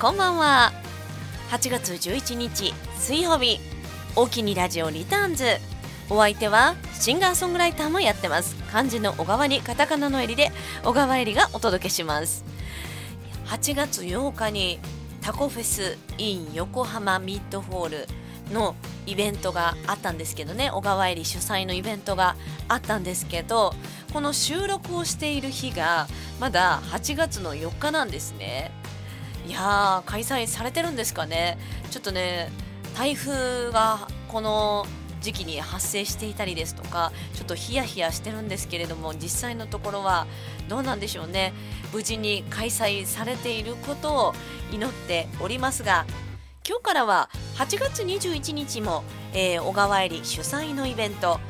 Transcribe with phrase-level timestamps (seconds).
[0.00, 0.72] こんばんは。
[1.50, 3.60] 8月11日水曜日。
[4.16, 5.44] おきにラジオリターンズ。
[6.08, 8.56] お相手はシンガーソングライターもやってます。
[8.72, 10.52] 漢字の小川にカタカナの襟で
[10.84, 12.46] 小川襟がお届けします。
[13.48, 14.78] 8月8日に
[15.20, 18.08] タコフェス in 横浜ミッドホール
[18.54, 20.70] のイベントがあったんですけどね。
[20.70, 22.36] 小川入り主催のイベントが
[22.68, 23.74] あったんですけど
[24.14, 26.08] この収録をしている日が
[26.40, 28.72] まだ8月の4日なんですね。
[29.50, 31.58] いやー開催されてるんですかね。
[31.90, 32.52] ちょっとね
[32.96, 34.86] 台風がこの
[35.20, 40.28] 時期に発生していたりですとかちょっとヒヤヒヤしてるんですけれども実際のところは
[40.68, 41.52] どうなんでしょうね。
[41.92, 44.34] 無事に開催されていることを
[44.70, 46.06] 祈っておりますが
[46.66, 49.02] 今日からは8月21日も、
[49.34, 51.40] えー、小川入り主催のイベント。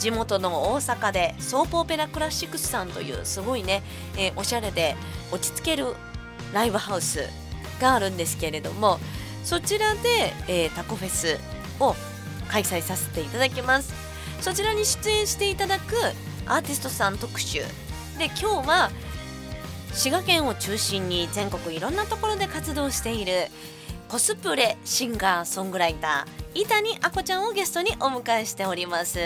[0.00, 3.82] 地元の大阪でソープオペラクラシックスさんというすごいね、
[4.16, 4.96] えー、おしゃれで
[5.30, 5.94] 落ち着ける
[6.52, 7.28] ライブハウス
[7.80, 8.98] があるんですけれども
[9.44, 11.38] そちらで、えー、タコフェス
[11.80, 11.94] を
[12.48, 13.94] 開催させていただきます。
[14.40, 15.94] そちらに出演していただく
[16.46, 17.60] アーティストさん特集。
[18.18, 18.90] で今日は
[19.92, 23.48] 滋賀県を中心に全国いろんなところで活動している
[24.08, 29.20] コスプレシンガーソングライター伊谷あこちゃんをゲストにお迎えしております。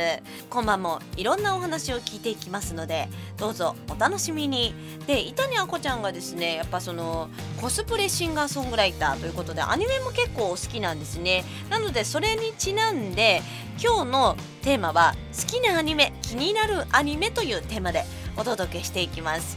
[0.50, 3.08] 今晩もいろんなお話を聞いていきますので
[3.39, 4.75] どうぞお楽しみに。
[5.06, 7.30] で伊谷あこちゃんがですねやっぱその
[7.62, 11.45] コスプレシンガーソングライターということでアニメも結構好きなんですね。
[11.70, 13.41] なのでそれにちなんで
[13.83, 18.05] 今日のテーマは好きなアニメ気になるアニメというテーマで
[18.36, 19.56] お届けしていきます。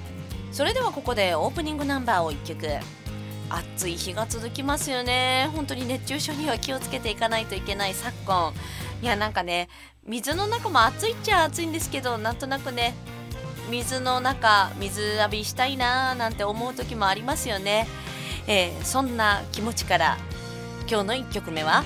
[0.53, 2.67] それではここでオープニングナンバーを1曲。
[3.50, 5.50] 暑い日が続きますよね。
[5.53, 8.53] 本当に熱中症には気をつけていかないといけない昨今。
[9.02, 9.70] いやなんかね
[10.06, 12.96] 水の中も暑いっちゃ暑いんですけどなんとなくね
[13.69, 17.88] 水の中水浴びしたいなーなんて思う時もありますよね、
[18.47, 20.18] えー、そんな気持ちから
[20.90, 21.84] 今日の1曲目は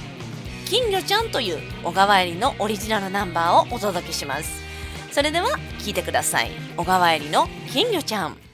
[0.66, 4.62] 金魚ちゃんという小川入りのオリジナルナンバーをお届けします。
[5.12, 6.52] それでは聴いてください。
[6.78, 8.51] 小川入りの金魚ちゃん。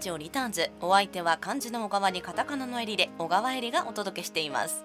[0.00, 4.82] ラジオリターンズお相手は漢字の小川にカタカナの襟で小川襟がお届けしています。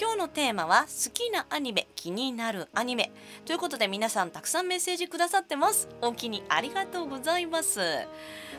[0.00, 3.10] 今日のテーマは好きなアニメ気になるアニメ。
[3.44, 5.88] ということで皆さんたくさんメッセージくださってます。
[6.00, 7.80] 大きにありがとうございます。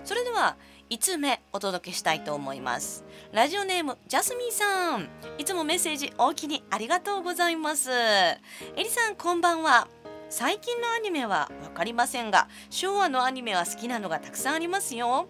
[0.04, 0.58] それでは
[0.90, 3.06] 5つ目お届けしたいと思います。
[3.32, 5.08] ラジオネームジャスミンさん。
[5.38, 7.90] いつもメッセージ大きにありがとうございます。
[7.92, 8.38] エ
[8.76, 9.88] リさんこんばんは。
[10.30, 15.30] 最近のアニメは分かりませんが昭和のアニメは好きなのがたくさんありますよ。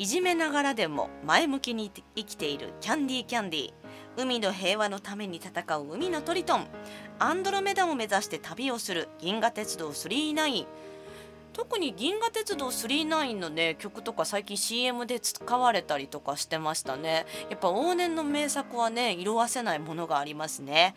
[0.00, 3.72] いじめながらでも前向きに生きているキャンディーキャンディー。
[4.16, 6.66] 海の平和のために戦う海のトリトン。
[7.18, 10.64] アンドロメダを目指して旅をする銀河鉄道999
[11.52, 17.26] 特に銀河鉄道999のね曲とか最近 CM で使われたりとかしてましたね。
[17.50, 20.94] やっぱ往年の名作はね色あせないものがありますね。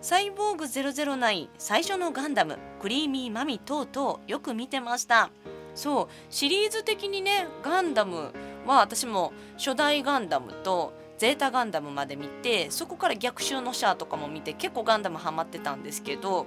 [0.00, 5.28] サイボーグ009最初のガンダムクリーミーマミ等々よく見てました。
[5.78, 8.32] そうシリーズ的にねガンダム
[8.66, 16.46] は私も初代ガンダムとゼータガンダムまで見てそこから逆襲のシャアとかも見て結構ガンダムハマってたんですけど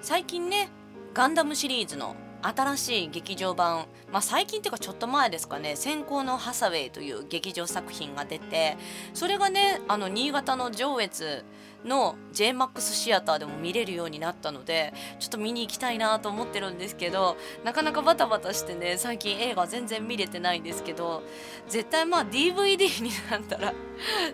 [0.00, 0.70] 最近ね
[1.14, 8.76] ガンダムシリーズの新しい劇場版、まあ、最近っていうかちょっと前ですかね「先行のハサウェイ」という劇場作品が出て
[9.14, 11.44] それがねあの新潟の上越
[11.84, 21.22] の JMAX シアターでも見れるようになったのでちょっと見に行きたいなと思ってるんですけどなかなかバタバタしてね最近映画全然見れてないんですけど
[21.68, 23.74] 絶対まあ DVD になったら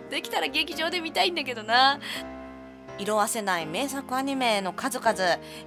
[0.09, 1.99] できたら劇場で見たいんだけどな。
[2.97, 5.13] 色あせない名作アニメの数々、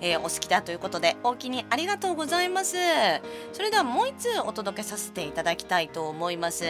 [0.01, 2.77] えー、お好きだということでお気にありがとうございます。
[3.53, 6.65] それではもう一通お届けさせていただきたいと思います。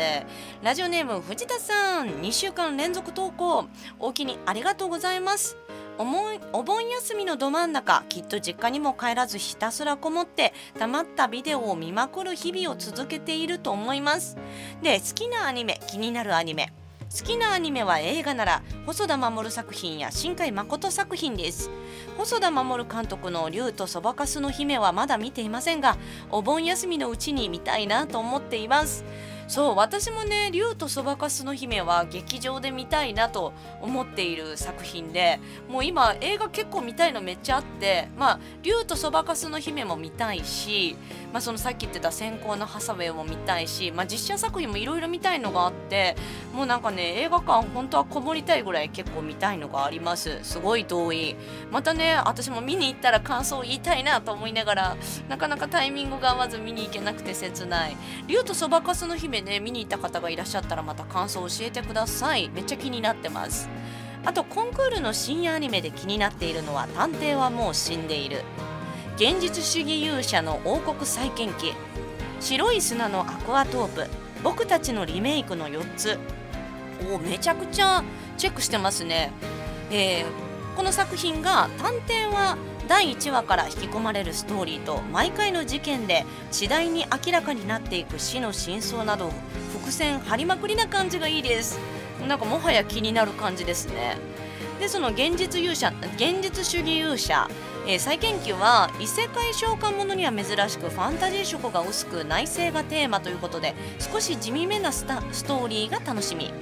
[0.62, 3.66] ラジオネーム藤田さん2週間連続投稿。
[3.98, 5.56] お気にありがとうございます。
[5.98, 6.04] お
[6.52, 14.36] お盆休みのど真ん中きっと実家にも帰らずひたすらこもってたまったビデオを見まくる日々を続けていると思います。
[14.82, 16.72] で好きなアニメ気になるアニメ。
[17.10, 21.70] 好きなアニメは映画なら細田守作品や新海誠作品です。
[22.18, 25.96] 細田守監督の「竜とそばかすの姫」はまだ見ていませんが
[26.30, 29.04] お盆休みのうちに見たいなと思っています。
[29.46, 35.40] そう私もね「竜とそばかすの姫」は劇場で見たいなと思っている作品で
[35.70, 40.98] もう今映画結構見たいのめっちゃあってまあ「竜とそばかすの姫」も見たいし、
[41.32, 46.16] まあ、そのさっき言ってた「先行のハサウェイ」も見たいし、まあ、実写作品もいろいろ見たいのがあって
[46.54, 50.38] もうなんかね映画館本当はこもりたいぐらい結構見たいのがあります。
[50.42, 51.36] すごい遠い。
[51.70, 54.96] またね私も見に行ったら感想を言いたいなと思いながら
[55.28, 57.96] なかなかタイミングが合わず見に行けなくて切ない
[58.26, 62.48] 「竜とそばかすの姫」ね見に行った方がいらっしゃったらまた感想を教えてください。
[62.54, 63.68] めっちゃ気になってます。
[64.24, 68.42] あとコンクールの深夜アニメで気になっているのは探偵はもう死んでいる。
[69.18, 71.74] 現実主義勇者の王国再建記。
[72.38, 74.06] 白い砂のアクアトープ。
[74.44, 76.18] 僕たちのリメイクの4つ。
[77.12, 78.04] おめちゃくちゃ
[78.36, 79.32] チェックしてますね、
[79.90, 82.56] えー、この作品が探偵は
[82.88, 89.32] 第1話から引き込まれるストーリーと毎回の事件で次第に明らかになっていく死の真相など
[89.72, 91.78] 伏線張りまくりな感じがいいです。
[92.26, 94.16] なんかもはや気になる感じですね。
[94.80, 97.48] でその現実勇者現実主義勇者、
[97.88, 106.52] えー、再研究は異世界召喚ものには珍しくファンタジー色が薄く内政がテーマということで少し地味めなストーリーが楽しみ。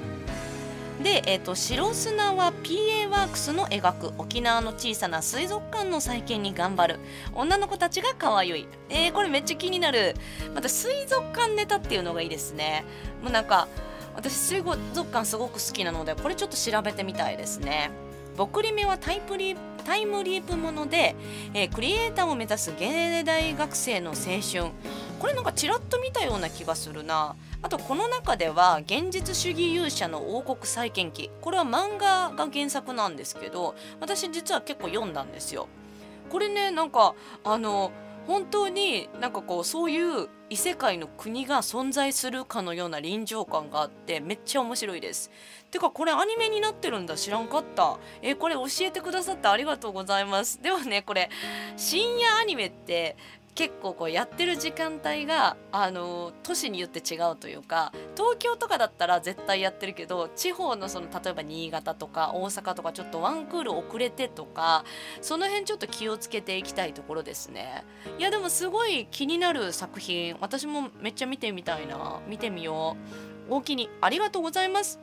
[1.03, 4.13] で、えーと、白砂は PA ワークスの描く。
[4.19, 7.01] 沖縄の小さな水族館の再建に頑張る。
[7.35, 8.69] 女の子たちが可愛い。
[8.89, 10.15] えー、これめっちゃ気になる。
[10.55, 12.85] また水族館ネタっていうのがいいですね。
[13.23, 13.69] もうなんか
[14.15, 17.91] 私水族館すごく好きなのでこれちょっと調べてみたいですね。
[18.37, 19.57] ボクリメはタイプリ
[19.87, 21.15] タイムリープもので、
[21.55, 24.73] えー、クリエイターを目指す現代学生の青春。
[25.21, 27.37] これなんかちらっと見たような気がするな。
[27.63, 31.31] あとこの中では現実主義勇者の王国再建記。
[31.41, 35.69] これは漫画が原作なんですけど私実は結構読んだんですよ。
[36.31, 37.93] これねなんかあの
[38.27, 45.31] 本当になんかこうそういう異世界の国が存在するかのような臨場感があってめっちゃ面白いです。
[45.73, 47.99] てかこれアニメになってるんだ知らんかった。
[48.23, 50.63] えこれ教えてくださってありがとうございます。
[50.63, 51.31] ではねこれ
[51.77, 53.17] 深夜アニメって
[53.57, 64.85] 結構こうやってる時間帯があの都市によって違うというか東京とかだったら絶対やってるけど地方のその例えば新潟とか大阪とかちょっとワンクール遅れてとか
[65.23, 67.85] その辺ちょっと気をつけていきたいところですね。
[68.19, 72.21] いやでもすごい気になる作品私もめっちゃ見てみたいな。
[72.29, 72.97] 見てみよ
[73.49, 73.55] う。
[73.55, 75.01] 大きにありがとうございます。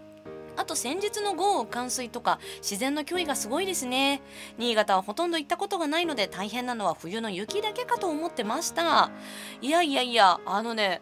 [0.55, 4.21] あと先日の豪雨冠水とか自然の脅威がすごいですね。
[4.57, 9.11] 新潟はほとんど行ったことがないので大変なのは冬の雪だけかと思ってました。
[9.61, 11.01] いやいやいやあのね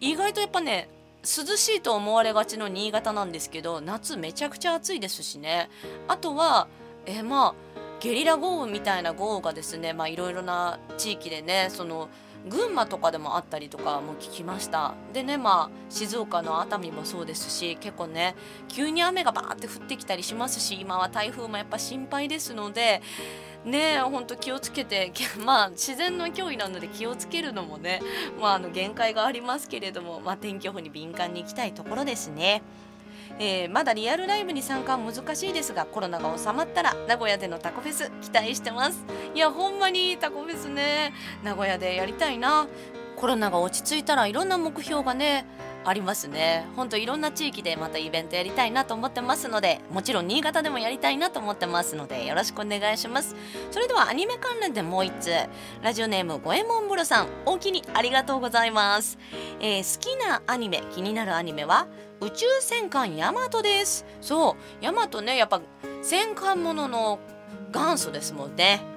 [0.00, 0.88] 意外とやっぱね
[1.22, 5.70] 涼しいと思われがちの新潟なんですけど夏めちゃくちゃ暑いですしね。
[6.06, 6.68] あとは
[7.06, 7.54] えまあ
[8.00, 12.08] ゲリラ豪雨みたいな豪雨がですねいろいろな地域でねその
[12.48, 18.36] 群馬とかでもあったりとかも聞きましたでねまあ静岡の熱海もそうですし結構ね
[18.68, 23.02] 急に雨がバーって降ってきたりしますし今は台風もやっぱ心配ですので
[23.64, 25.12] ねほんと気をつけて
[25.44, 28.00] まあ自然の脅威なので気をつけるのもね
[28.40, 32.62] まああの限界がありますけれども、まあ、天気予報に敏感に行きたいところですね。
[33.38, 39.04] えー、まだリアルライブに参加は難しいですがコロナが収まったら名古屋でのタコフェス期待してます。
[39.34, 41.12] いやほんまにタコフェスね。
[41.42, 42.66] 名古屋でやりたいな。
[43.16, 45.46] コロナが落ち着いたらいろんな目標がね
[45.84, 46.66] ありますね。
[46.74, 53.36] ほんといろんな地域でまたイベントやりたいなと思ってますのでもちろん新潟でもやりたいなと思ってますのでよろしくお願いします。
[53.70, 55.30] それではアニメ関連でもう一つ
[55.82, 59.16] ラジオネーム五右衛門風呂さん大きにありがとうございます、
[59.60, 61.86] えー、好きなアニメ気になるアニメは
[62.20, 64.04] 宇宙戦艦ヤマトです。
[64.20, 65.62] そうヤマトねやっぱ
[66.02, 67.20] 戦艦ものの
[67.72, 68.95] 元祖ですもんね。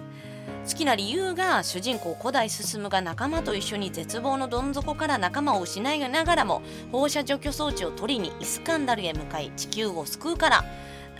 [0.67, 10.65] 好きな理由が主人公古代進が仲間と一緒に絶望のどん底から仲間を失いながらも放射除去装置を取りにイスカンダルへ向かい地球を救うから。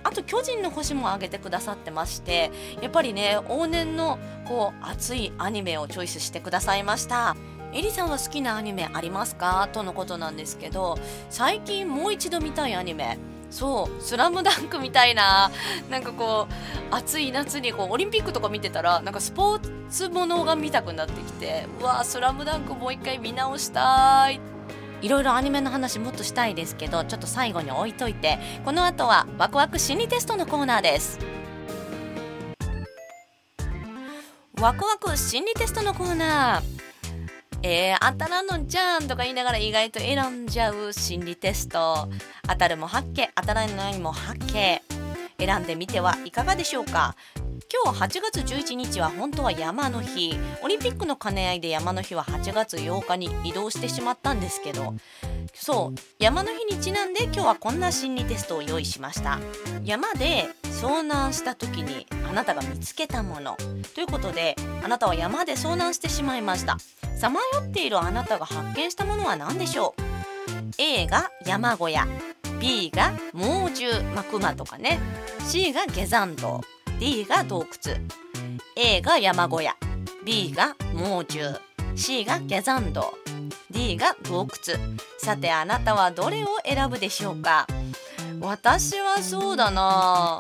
[0.02, 7.36] あと巨人の星も挙げてくださってましてやっぱりね往年のこう熱いアニメをチョイスしてくださいました。
[7.74, 9.68] エリさんは好きなアニメありますか？
[9.74, 10.98] とのことなんですけど
[11.30, 13.18] 最近もう一度見たいアニメ。
[13.50, 15.52] そう「スラムダンクみたいな
[15.90, 16.48] なんかこ
[16.92, 24.40] う暑い夏にこうオリンピックとか見てたらなんかスポーツものが見たくなってきてうわ「スラムダンクもう一回見直したい。
[25.02, 31.20] いろいろアニメの話もっとしたいですけどちょっと最後に置いといてこの後はワクワク心理テストのコーナーです。
[34.60, 36.64] ワクワク心理テストのコーナー。
[37.62, 42.08] えー、当たらんのじゃんとか言いながら意外と選んじゃう心理テスト。
[42.48, 44.82] 当たるも八景当たらないも八景
[45.38, 47.16] 選んでみてはいかがでしょうか。
[47.84, 50.38] 今日8月11日は本当は山の日。
[50.64, 54.96] オリンピックの兼ね合いで山の日は8月8日に移動してしまったんですけど。
[55.54, 59.40] そう山の日にちなんで今日はこんな心理テストを用意しました。
[59.84, 63.58] 山で遭難した時にあなたが見つけたもの。
[63.94, 66.78] ということであなたは山で遭難してしまいました。
[67.20, 70.02] さまよっているあなたが発見したものは何でしょう
[70.78, 72.08] ？A が山小屋。
[72.62, 75.02] B が猛獣、まあ、熊とかね。
[75.46, 76.62] C が下山道。
[76.98, 77.98] D が洞窟。
[78.78, 79.76] A が山小屋。
[80.24, 81.60] B が猛獣。
[81.98, 83.14] C が下山道。
[83.70, 84.50] D が洞窟。
[85.18, 87.68] さてあなたはどれを選ぶでしょうか？
[88.40, 90.40] 私はそうだな。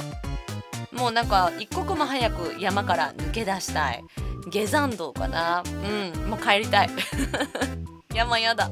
[0.93, 4.03] もうなんか一刻も早く山から抜け出したい。
[4.47, 5.63] 下山道かな。
[5.65, 6.89] うんもう帰りたい。
[8.13, 8.71] 山やだ。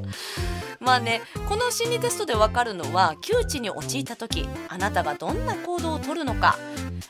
[0.79, 6.57] まあねこの心理テストでわかるのは窮地に陥った時あなたがどんな行動をとるのか。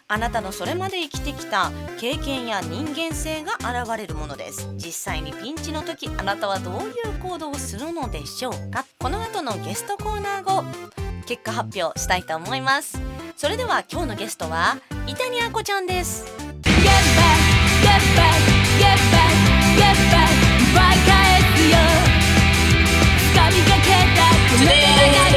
[0.09, 4.69] あなたのそれまで生きてきた経験や人間性が現れるものです。
[4.75, 8.85] 実際にピンチの時あなたはどういう行動をするのでしょうか。
[8.99, 10.63] この後のゲストコーナー後
[11.25, 12.99] 結果発表したいと思います。
[13.35, 16.25] それでは今日のゲストは伊谷あこちゃんです。
[17.83, 18.41] Get back,
[18.79, 19.33] get back,
[19.77, 20.31] get back, get back
[20.71, 21.75] 奪い返すよ。
[23.33, 24.75] 掴みかけたこの手
[25.13, 25.27] が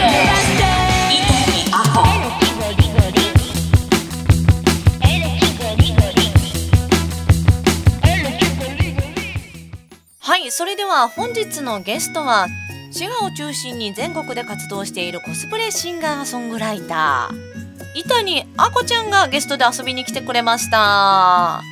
[10.23, 12.47] はいそれでは本日のゲストは
[12.93, 17.51] 滋賀を中心に全国で活動しているコスプレシンガーソングライター。
[17.95, 21.63] 伊谷あこちゃんがゲストで遊びに来てくれました。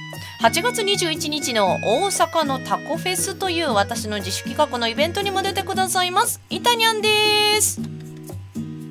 [0.40, 7.80] 8月21日の大阪のタコフェスという私の自主企画のイベントにも出てくださいます伊谷ゃんです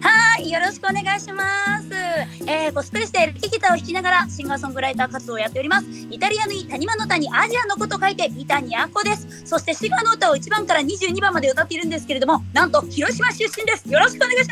[0.01, 1.87] はい、よろしくお願いします。
[2.45, 5.87] えー、コスプレしてエレキギターを弾きながらシンガーソングライター活動をやっております。
[6.11, 9.41] イタリアの谷間の谷、アジアのこと書いて、イタニアコです。
[9.45, 13.91] そして滋賀の歌を1番から22番まで歌っているんですけれども、なんと広島出身です。
[13.91, 14.49] よろしくお願いし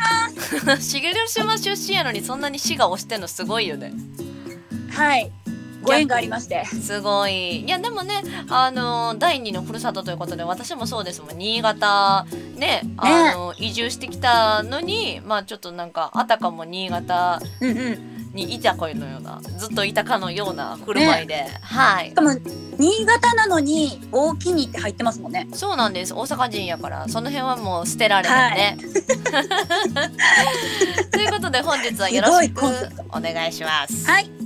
[0.66, 0.98] ます。
[0.98, 3.92] 広島出身やのにそんなに滋賀をしてんのすごいよね。
[4.90, 5.30] はい。
[5.86, 6.64] ご縁がありまして。
[6.66, 7.60] すごい。
[7.60, 11.38] いやでもねあの第二のふるさとということで私もそうですもん。
[11.38, 12.26] 新潟
[12.56, 17.40] ねあの、ね、移住してきたのにまあちょっとなんかあたかも新潟
[18.34, 22.10] にいたかのようなずっといたかのような振る舞いで、ね、はい。
[22.10, 22.30] しかも
[22.78, 25.48] 新潟なのに大きにって入ってますもんね。
[25.52, 26.14] そうなんです。
[26.14, 28.78] 大阪人やからその辺はもう捨てられへんね、
[29.32, 32.64] はい、 ということで本日はよろしく
[33.10, 34.06] お願いします。
[34.06, 34.45] はい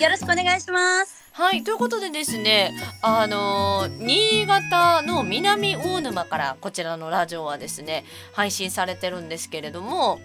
[0.00, 1.20] よろしくお願いします。
[1.32, 10.20] はいということでですねあのー、新潟の南大沼からこちらのラジオはですね配信されてるんですけれども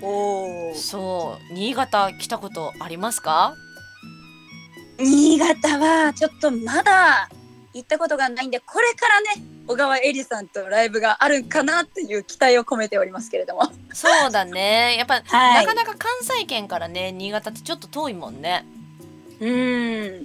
[0.00, 3.54] おそう新潟来たことありますか？
[4.98, 7.28] 新潟はちょっとまだ
[7.74, 13.70] 行ったことがないんでこれからね小川恵里さんとライブがあるかなっていう期待を込めておりますけれども。
[13.92, 14.96] そうだね。
[14.96, 18.64] やっぱ、はい、なかなか関西圏からね新潟ってちょっと遠いもんね。
[19.40, 20.24] うん。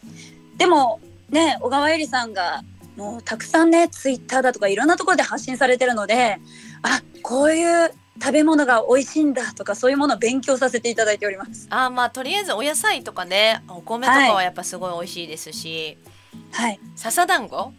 [0.58, 2.64] でもね小川恵里さんが
[2.96, 6.40] もうたくさんねツイッターだとかいろんなところで発信されてるので
[6.82, 11.68] あこういう食べ物が美味しいんだとかそういうものを勉強させていただいております。
[11.70, 15.98] あーまあとりあえずお野菜とかねお米とかはやっぱすごい美味しいですし、
[16.52, 16.80] はい。
[16.96, 17.74] 笹団子？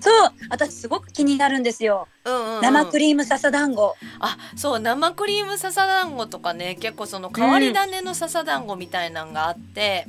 [0.00, 2.08] そう、私すごく気になるんですよ。
[2.24, 3.94] うんうん、うん、生クリーム笹団子。
[4.18, 10.06] あそう生クリーム笹団子とかね結構その変わり種の笹団子みたいなのがあって、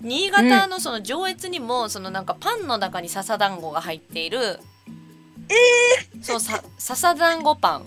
[0.00, 4.60] 新潟のその上越にもそのなんかパンの中に笹団子が入っている
[6.22, 7.86] そうさ笹団子パン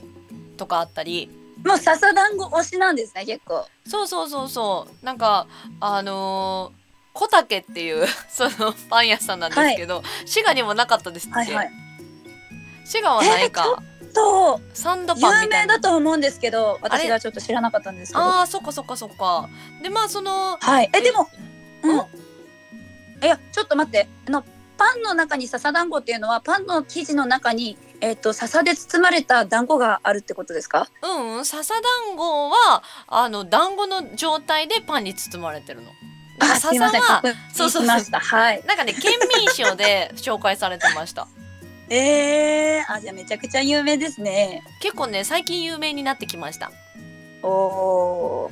[0.57, 1.29] とかあったり
[1.63, 3.65] もう笹団子推しなんですね、結構。
[3.85, 5.47] そうそうそうそうなんか
[5.79, 6.80] あのー
[7.13, 11.71] 小竹っていう そのパン屋さんなんですけど、滋賀にもなかったですっけ、はいはい。
[12.85, 13.81] 滋賀はないか、
[14.13, 18.23] と、サンドパン有みたいな名だと思うんですけど、私がちょっと知らなかったんですけど。
[18.23, 19.49] あーそっかそっかそっか
[19.81, 20.89] でまあそのはい。
[20.93, 21.29] え、でも、
[21.83, 22.03] うんお。
[22.03, 24.07] いや、ちょっと待って。
[24.27, 24.43] あの、
[24.77, 30.87] パンの中に笹団子っていうのは、パンの生地の中に、えっ、と、笹で包まれた団子があるってことですか？
[31.03, 35.91] うんうん笹団子はあの団子の状態でパンに包まれてるの。
[36.41, 36.60] あ。
[36.60, 37.21] 笹は
[37.53, 38.19] そうそうそう。
[38.19, 38.63] はい。
[38.65, 41.27] なんかね県民賞で紹介されてました。
[41.89, 41.98] え
[42.81, 44.63] えー、あ、じゃあめちゃくちゃ有名ですね。
[44.81, 46.71] 結構ね最近有名になってきました。
[47.43, 48.51] おお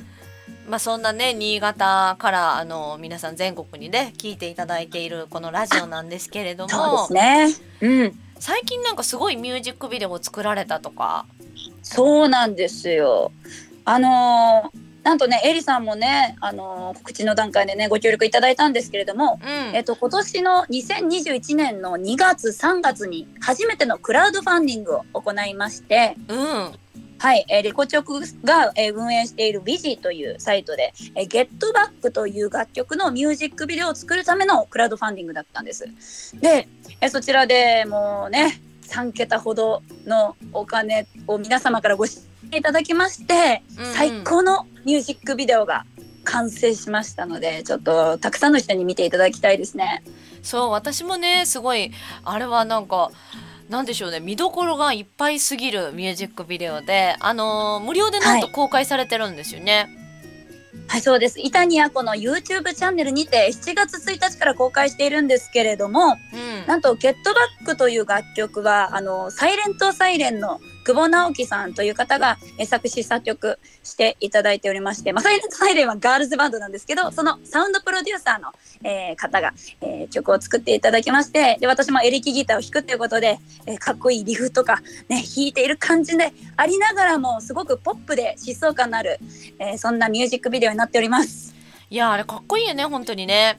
[0.68, 6.68] まあそんなね新潟からあの皆さん全国にね聞いていただいているこのラジオなんですけれどー。
[6.68, 7.48] そうでも、すね。
[7.80, 8.20] うん。
[8.38, 11.26] 最近なんかすごいミュージックビデオを作られたとか。
[11.82, 13.32] そうなんですよ。
[13.84, 19.74] あのーなんとね、エリさんもね、あのー告知の段階でね、ご協力いただいたんですけれども、うん。
[19.74, 26.72] えっと、今年の2021年の2月、3月に初めてのクラウドファンディングを行いまして、うん。
[27.18, 35.94] はい、えーレコチョクが、えー運営しているビジというサイトで、えー、ゲットバックという楽曲のミュージックビデオを作るためのクラウドファンディングだったんです。
[36.40, 36.68] で、
[37.00, 42.20] えーそちらでもうね、3桁ほどのお金を皆様からご支
[42.50, 45.84] 援いただきまして、うんうん最高のミュージックビデオが
[46.24, 50.02] 完成しましたので、ちょっとたくさんの人に見ていただきたいですね。
[50.42, 51.92] そう私もねすごい
[52.24, 53.10] あれはなんか
[53.68, 59.74] なんでしょうね見どころがいっぱいすぎるミュージックビデオであのー無料でなんと公開されてるんですよね。
[59.74, 59.99] はい、
[61.02, 61.40] そうです。
[61.40, 89.18] イタニアコの YouTube チャンネルにて7月1日から公開しているんですけれども、うんなんと、ゲットバックという楽曲は、あの、サイレントサイレンの久保直樹さんという方が作詞作曲していただいておりまして、まあ、サイレントサイレンはガールズバンドなんですけど、そのサウンドプロデューサーの、えー方が、えー曲を作っていただきまして、で、私もエレキギターを弾くということで、えーかっこいいリフとか、ね、弾いている感じでありながらも、すごくポップで疾走感のある、
[89.58, 91.54] えーそんなミュージックビデオになっております。
[91.90, 93.58] いやあれかっこいいよね本当にね。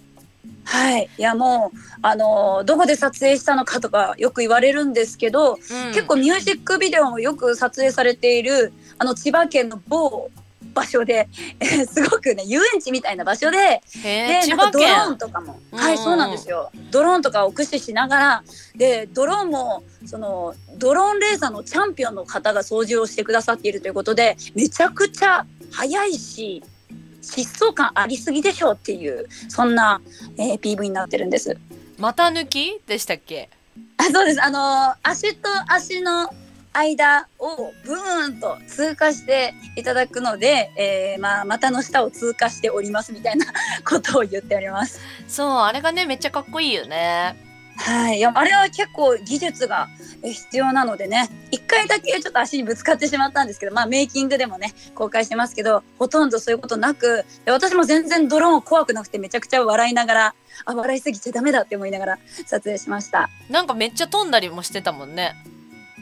[0.63, 1.09] はい。
[1.17, 5.57] いや、もう、あのーどこで撮影したのかとかよく言われるんですけど、うん、
[5.93, 10.29] 結構ミュージックビデオもよく撮影されている、あの、千葉県の某
[10.73, 11.27] 場所で、
[11.59, 15.17] え ーすごくね、遊園地みたいな場所で、で、なんかドローン県。
[15.17, 16.71] とかも、うんはい、そうなんですよ。
[16.91, 18.43] ドローンとかを駆使しながら、
[18.75, 26.63] で、ドローンも、その、ドローンレーザーのチャンピオンの方が操縦をしてくださっているということで、めちゃくちゃ速いし、
[27.21, 30.01] 疾走感ありすぎでしょうっていう、そんな、
[30.37, 31.57] えー PV になってるんです。
[31.97, 33.49] 股抜きでしたっけ？
[33.97, 34.43] あそうです。
[34.43, 36.29] あのー足と足の
[36.73, 43.45] 間をブーンと通過していただくので、えーまあ、股の下を通過しておりますみたいな
[43.83, 45.01] ことを言っております。
[45.27, 47.35] そうあれがねめっちゃかっこいいよね。
[47.85, 48.17] はい。
[48.17, 49.87] いや、あれは結構技術が
[50.23, 63.29] え必要なのでね、一回だけちょっと足にぶつかってしまったんですけど、まあメイキングでもね、公開してますけど、ほとんどそういうことなく、で私も全然ドローン怖くなくてめちゃくちゃ笑いながら、あ、笑いすぎちゃダメだって思いながら撮影しました。
[63.49, 65.33] なんかめっちゃ飛んだりもしてたもんね。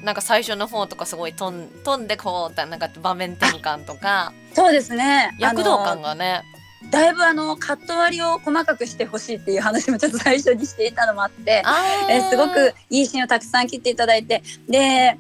[0.03, 5.35] なんか最初の方とかすごい飛ん飛んでこうなんか場面転換とかそうですね。
[5.39, 6.43] 躍動感がね。
[6.91, 11.61] だいぶあのカット割りを細かくしてほしいっていう話もちょっと最初にしていたのもあって、
[12.09, 15.17] えーすごくいいシーンをたくさん切っていただいてで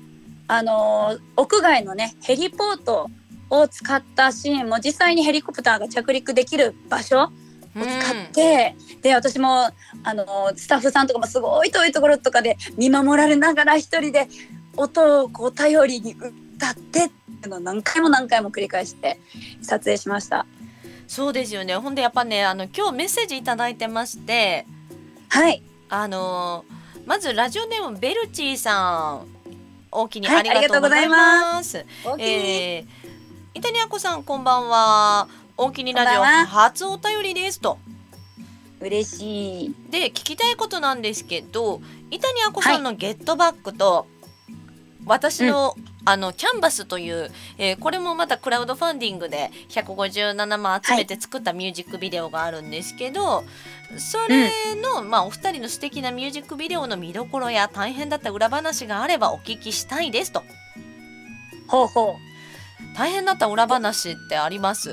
[0.47, 3.09] あのー屋外のねヘリポート
[3.49, 7.29] を使ったシーンも実際にヘリコプターが着陸できる場所を
[7.75, 9.73] 使って、で私もあ
[10.13, 14.27] のースタッフさんとかもすごい遠いところとかで見守られながら一人で
[14.77, 17.09] 音をこう頼りに歌ってっ
[17.41, 19.19] ていうのを何回も何回も繰り返して
[19.61, 20.45] 撮影しました。
[21.09, 21.75] そうですよね。
[21.75, 24.65] ほんでやっぱねあの今日メッセージいただいてまして
[25.27, 25.61] はい。
[25.89, 29.27] あのーまずラジオネームベルチーさん
[29.91, 31.83] 大きにはいありがとうございます。
[32.05, 35.27] 大きいえー、イタリア子さんこんばんは。
[35.57, 37.79] 大きにラジオ初お便りですと。
[38.79, 39.75] 嬉しい。
[39.89, 44.05] で聞きたいことなんですけどイタリア子さんのゲットバックと、
[45.09, 53.43] 私のあのキャンバスという、えーこれもまたクラウドファンディングで157万集めて作ったミュージックビデオがあるんですけど、
[53.97, 60.43] それの、まあ、お二人の素敵なミュージックビデオの見どころや大変だった裏話があればお聞きしたいですと。
[61.67, 62.97] ほうほう。
[62.97, 64.89] 大変だった裏話ってあります？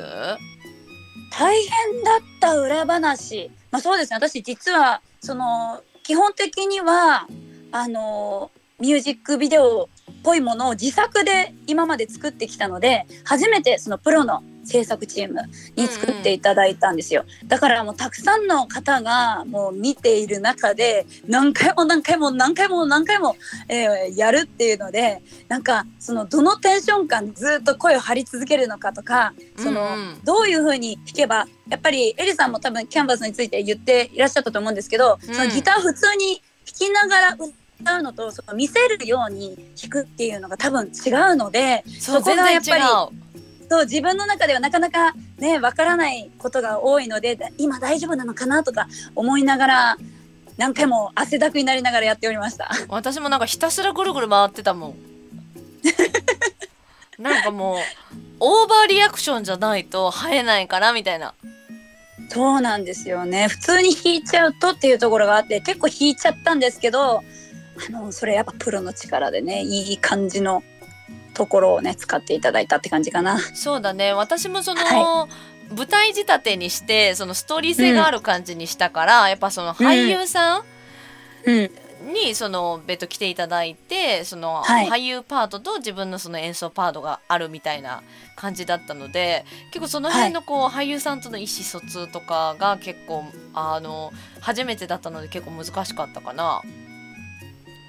[1.30, 4.16] 大変だった裏話、まあ、そうですね。
[4.16, 7.26] 私実はその基本的には
[7.72, 9.88] あのミュージックビデオっ
[10.22, 15.40] ぽいものを自作で今まで作ってきたので初めてそのプロの制作チーム
[15.76, 23.36] に作っていただいたんですよ、だからもうたくさんの方がもう見ている中で何回も何回も何回も何回も、
[23.68, 30.24] えーやるっていうのでなんかそのどのテンション感でずっと声を張り続けるのかとかその、うんうん。
[30.24, 35.34] どういう風に弾けばやっぱりエリさんも多分キャンバスについて言っていらっしゃったと思うんですけど、うん。
[35.34, 42.82] そのギター普通に弾きながら歌うのとその見せるように弾くっていうのが多分違うのでそこがやっぱり
[43.68, 49.96] そう自分の中ではなかなかねわからないことが多いのでだ今大丈夫なのかなとか思いながら
[50.56, 52.70] 何回も汗だくになりながらやっておりました。
[52.88, 54.94] 私もなんかひたすらぐるぐる回ってたもん。
[57.18, 57.78] なんかもう
[58.40, 61.34] オーバーリアクションじゃないと生えないからみたいな。
[62.30, 63.48] そうなんですよね。
[63.48, 67.22] 普通に弾いちゃうとっていうところがあって結構弾いちゃったんですけど
[67.88, 70.62] あのそれやっぱプロの力でねいい感じの
[71.34, 73.38] ところをね使っていただいたって感じかな。
[73.38, 74.12] そうだね。
[74.12, 75.28] 私もその、は
[75.74, 80.64] 舞台仕立てにしてそのストーリー性がある感じにしたから、やっぱその俳優さ
[81.44, 81.70] うん、ん
[82.12, 84.88] にその別途来ていただいてそのはい。
[84.88, 88.02] 俳優パートと自分のその演奏パートがあるみたいな
[88.36, 96.62] 感じだったので結構その辺のこう、俳優さんとの意思疎通とかが結構あの初めてだったので結構難しかったかな。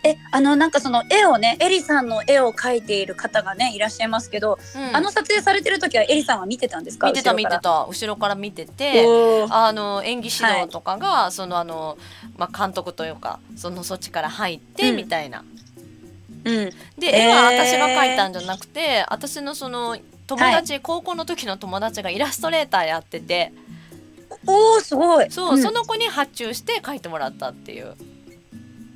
[0.04, 4.96] えあのなんかその絵をねエリさんの絵を描いている方がねいらっしゃいますけど、うん。
[4.96, 7.08] あの撮影されてる時はエリさんは見てたんですか？
[7.08, 7.60] 見てた見てた。
[7.60, 9.06] た後ろから見てて。
[9.06, 9.54] おー。
[9.54, 11.98] あの演技指導とかが、そのあの、
[12.38, 14.96] まあ、監督というかそのそっちから入ってうん。
[14.96, 15.44] みたいな。
[16.46, 16.54] うん。
[16.54, 16.72] で
[17.08, 23.52] えー絵は私が描いたんじゃなくて、私のその友達、高校の時の友達がイラストレーターやってて。
[24.46, 25.32] おーすごい。
[25.32, 25.62] そう、ん。
[25.62, 27.96] その子に発注して描いてもらったっていう。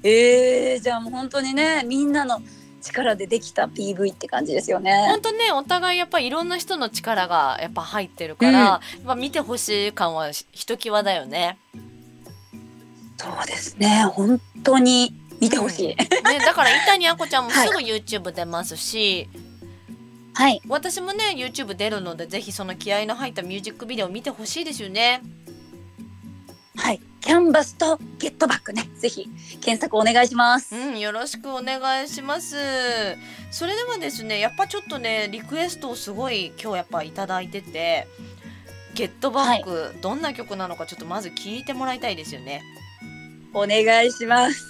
[0.03, 2.41] えー、じゃあもう本当にねみんなの
[2.81, 5.21] 力でできた PV って感じですよね本。
[5.21, 11.59] 当ねお互いやっぱりいろんな人の力がやっぱ入ってるから、やっぱ見てほしい感はひときわだよね。
[13.17, 15.87] そうですね本当に見てほしい。
[15.89, 15.95] ね
[16.43, 19.29] だから伊谷あこちゃんもはいすぐ YouTube 出ますし、
[20.33, 25.21] はい私もね YouTube 出るのでぜひその気合いの入ったミュージックビデオ見てほしいですよね。
[26.75, 29.29] はいキャンバスとゲットバックねぜひ
[29.62, 30.75] 検索お願いします。
[30.75, 32.55] うん、よろしくお願いします。
[33.51, 38.07] それではですね、やっぱちょっとね、リクエストをすごい今日やっぱいただいてて、
[38.93, 42.62] ゲットバック、どんな曲なのかちょっとまず聞いてもらいたいですよね。
[43.53, 44.63] お願いします。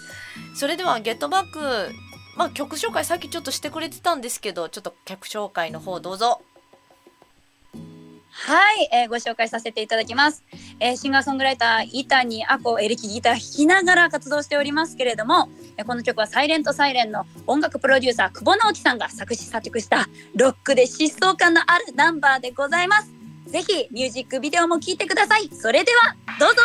[0.56, 1.94] それではゲットバック、
[2.38, 6.42] まあ曲紹介さっきちょっとしてくれてたんですけど、ちょっと曲紹介の方どうぞ。
[8.44, 10.44] はい、えーご紹介させていただきます。
[10.80, 23.12] えーシンガーソングライター伊谷あこエレキギター弾きながら活動しておりますけれども、えーこの曲はサイレントサイレンの音楽プロデューサー久保直樹さんが作詞作曲したロックで疾走感のあるナンバーでございます。
[23.48, 25.48] ぜひミュージックビデオも聴いてください。
[25.54, 26.62] それではどうぞ。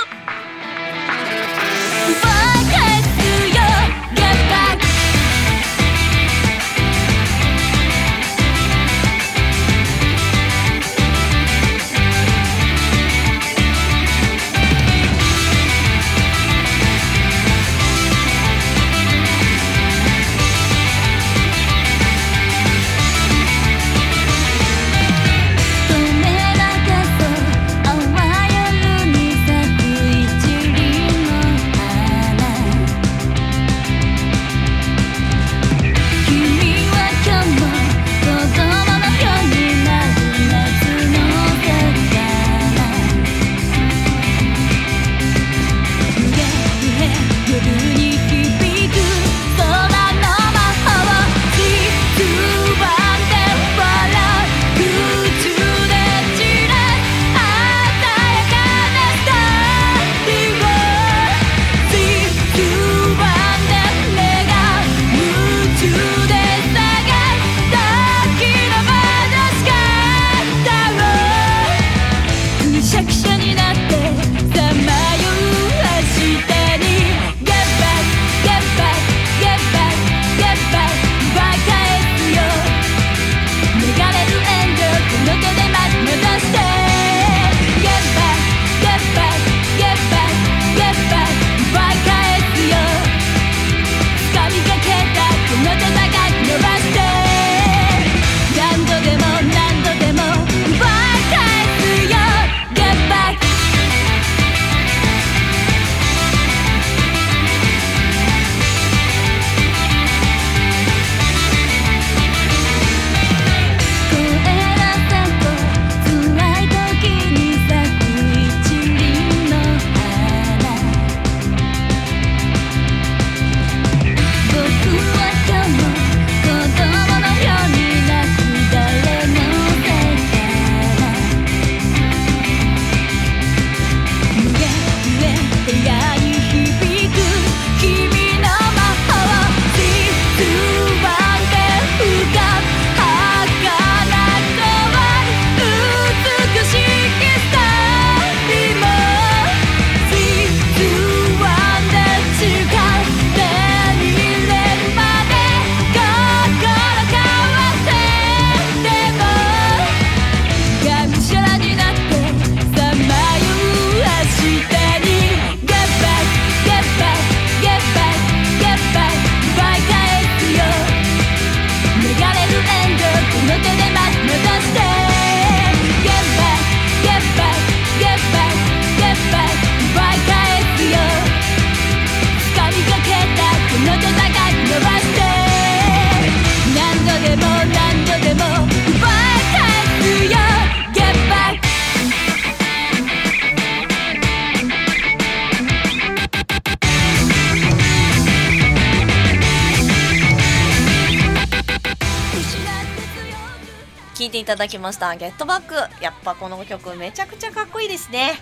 [204.36, 208.38] ていただきました「ゲットバック」やっぱこの曲めちゃくちゃかっこいいですね。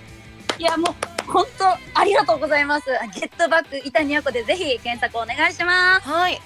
[0.59, 1.66] いやもう本当
[1.98, 2.87] ありがとうございます。
[3.14, 6.09] ゲットバック板にやこでぜひ検索お願いします。
[6.09, 6.40] はい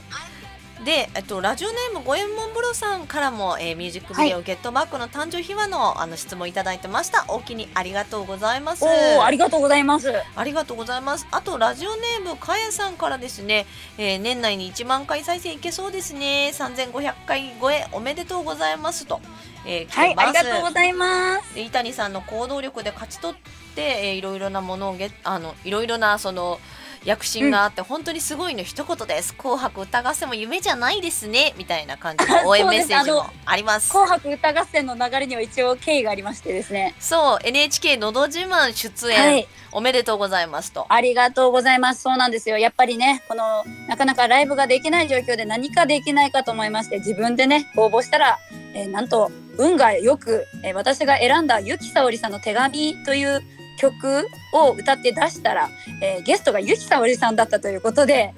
[0.84, 7.24] で、えっと、ラジオネーム五右衛門風呂さんからも、えー、ミュージックビデオ、ゲットバックの誕生秘話のあの質問いただいてました。
[7.28, 8.84] おおきにありがとうございます。
[8.84, 10.12] おありがとうございます。
[10.36, 11.26] ありがとうございます。
[11.30, 16.52] あとラジオネームかやさんからですね、えー、年内に1万回再生いけそうですね。
[16.54, 19.20] 3500回超えおめでとうございますと、
[19.66, 21.54] えー、はいありがとうございます。
[21.54, 26.60] で伊谷さんの行動力で勝ち取って、えー、いろいろなものをゲあのいろいろなその
[27.08, 29.34] 躍進があって、うん、本当にすごいの一言です。
[29.34, 31.54] 紅白歌合戦も夢じゃないですね。
[31.56, 33.90] みたいな感じの 応援メッセージもあります。
[33.90, 36.94] 紅白歌合戦の流れには一応経緯がありましてですね。
[37.00, 40.84] そう NHK のど自慢出演、はい、おめでとうございますと。
[40.90, 42.02] ありがとうございます。
[42.02, 42.58] そうなんですよ。
[42.58, 48.38] やっぱりねこのなかなかライブができない状況で何かできないかと思いまして自分でね応募したら、
[48.74, 53.42] えー、なんと運がよく、えー、私が選んだゆきさおりさんの手紙という
[53.78, 55.70] 曲を歌って出したら、
[56.02, 58.34] えー、ゲストがゆきさおりさんだったということで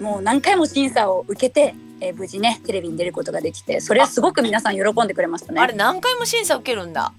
[0.00, 5.60] もう何回も審査を受けて、えー、無事ねテレビに出ることができてそれはすごく皆さん喜んでくれましたね。
[5.60, 7.12] あれ何回も審査受けるんだ？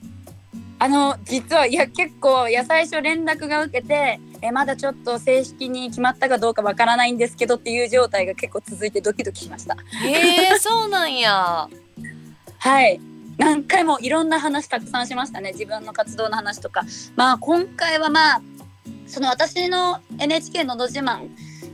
[0.80, 9.76] あの実はいや結構いや最初連絡が受けてえまだちょっと正式に決まったかどうかわからないんですけどっていう状態が結構続いてドキドキしました。
[10.04, 11.68] へえそうなんや。
[12.58, 13.00] はい
[13.42, 15.52] 何回もいろんな話たくさんしましたね。
[15.52, 16.84] 自分の活動の話とか。
[17.16, 18.42] まあ今回はまあ
[19.08, 21.28] その私の NHK のど自慢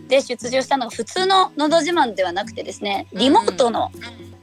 [0.08, 3.92] で出場したのが普通ののど自慢ではなくてですねリモートの、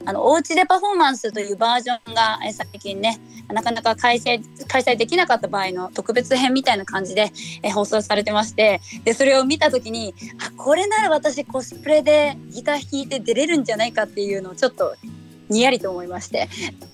[0.04, 7.32] あのおうちでパフォーマンスというバージョンが最近ねなかなか開催開催できなかった場合の特別編みたいな感じで
[7.62, 10.14] え放送されてましてでそれを見た時に
[10.46, 14.94] あこれなら私コスプレでギター弾いて出れるんじゃないかっていうのをちょっと
[15.54, 16.48] にやりと思いまして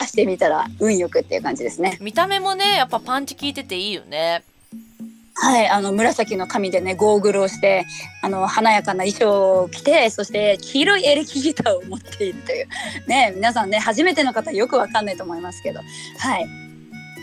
[0.06, 1.98] してみたら運よくっていう感じですね。
[2.00, 4.44] 見た目もねやっぱパンチ効いてていいよね。
[5.34, 7.86] はいあの紫の髪でねゴーグルをして
[8.22, 12.68] あの華やかな衣装を着てそして黄色いエレキギターを持っているという。
[13.08, 15.80] ね皆さんね初めての方よくわかんないと思いますけど。
[16.18, 16.46] はい。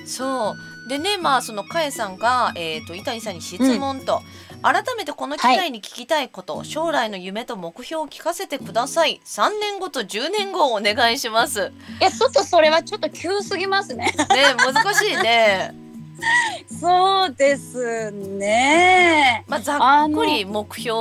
[0.05, 0.89] そう。
[0.89, 15.87] でねまあそのかえさんが、えーと、伊谷さんに質問と、うん改めてこの機会に聞きたいこと、はい、将来の夢と目標を聞かせてください3年後と10年後お願いしますいやちょっとそれはちょっと急すぎますねね難しいね
[16.79, 19.45] そうですね。
[19.47, 20.95] まあ、ざっくり目標。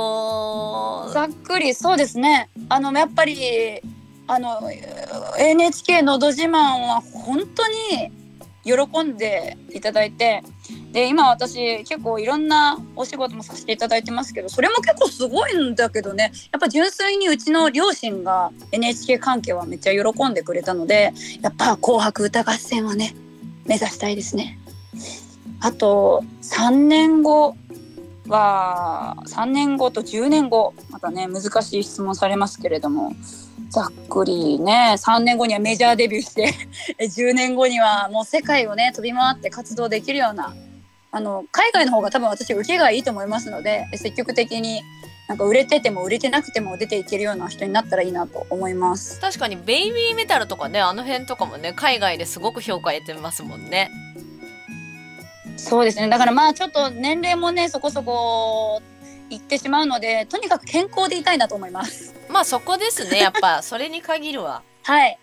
[1.11, 2.49] ざっくり、そうですね。
[2.69, 3.81] あの、やっぱり。
[4.27, 4.59] あの、
[5.39, 6.49] NHK のど自慢
[6.85, 8.11] は本当に
[8.67, 10.43] 喜んでいただいて
[10.91, 23.15] で今私結構いろんなお仕事もさせていただいてますけどそれも結構すごいんだけどねやっぱ純粋にうちの両親が NHK 関係はめっちゃ喜んでくれたのでやっぱ「紅白歌合戦」はね
[23.65, 24.59] 目指したいですね。
[25.59, 27.55] あと3年後
[28.27, 33.13] は3年後と10年後またね難しい質問されますけれども
[33.69, 36.53] ざっくりね3年後にはメジャーデビューして
[36.99, 40.55] 10年後にはもう世界をね飛び回って活動できるような
[41.11, 44.81] あの海外の方が多分私受けがいいと思いますので積極的に
[45.27, 49.19] なんか売れてても売れてなくても出ていけるような人になったらいいなと思います。
[49.19, 53.89] 確かにベイビーメタルとかねあの辺とかもね海外ですごく評価得てますもんね。
[55.57, 56.07] そうですね。
[56.07, 58.81] だからまあちょっと年齢もねそこそこ
[59.29, 65.17] いってしまうのでとにかく健康でいたいなと思いますまあそこですねやっぱそれに限るわはい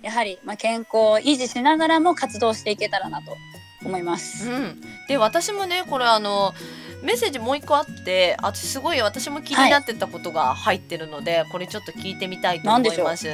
[0.00, 3.36] やはり、まあ、健康を維持しながらも活動していけたらなと
[3.84, 4.50] 思います。
[4.50, 6.54] うん、で私もねこれあの
[7.02, 13.28] メッセージもう一個あってあすごい私も気になってたことが入ってるので、はい、これちょっと聞いてみたいと思います。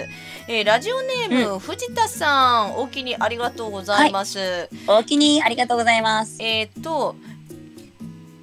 [0.49, 4.39] えー、ラジオネーム、うん、藤田さんお気にありがとうございます。
[4.39, 4.69] はい、
[5.01, 6.39] お気にありがとうございます。
[6.41, 7.15] えっ、と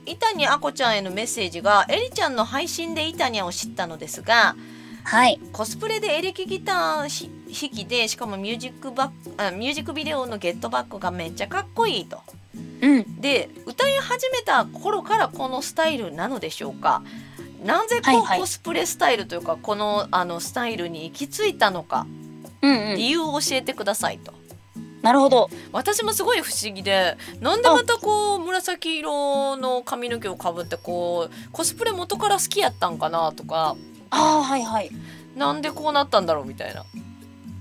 [0.10, 4.56] 伊谷あこちゃんへのメッセージがえりちゃんの配信で伊谷を知ったのですが。
[5.02, 12.22] はい、コスプレでエレキギター弾きでしかもミュージックバッあミュージックビデオのゲットバックがめっちゃかっこいいと。
[12.82, 17.02] うん、で歌い始めた頃からこのスタイルなのでしょうか
[17.64, 22.06] なぜこう、はいはい、コスプレスタイルというかこのあのスタイルに行き着いたのか、
[22.62, 24.34] うんうん、理由を教えてくださいと。
[25.02, 25.50] なるほど。
[25.72, 33.76] 私もすごい不思議でなんでまたこう紫色の髪の毛をかぶってこうコスプレ元から好きやったんかなとか。
[34.12, 34.92] あはいはい。
[35.36, 36.84] なんでこうなったんだろうみたいな。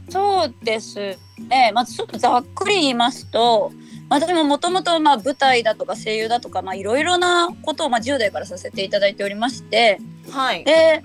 [0.09, 1.70] そうですね。
[1.74, 3.72] まずちょっとざっくり言いますと
[4.09, 11.03] 私ももともと舞台だとか声優だとかいろいろなことをまあ10代からさせていただいておりまして、はい、で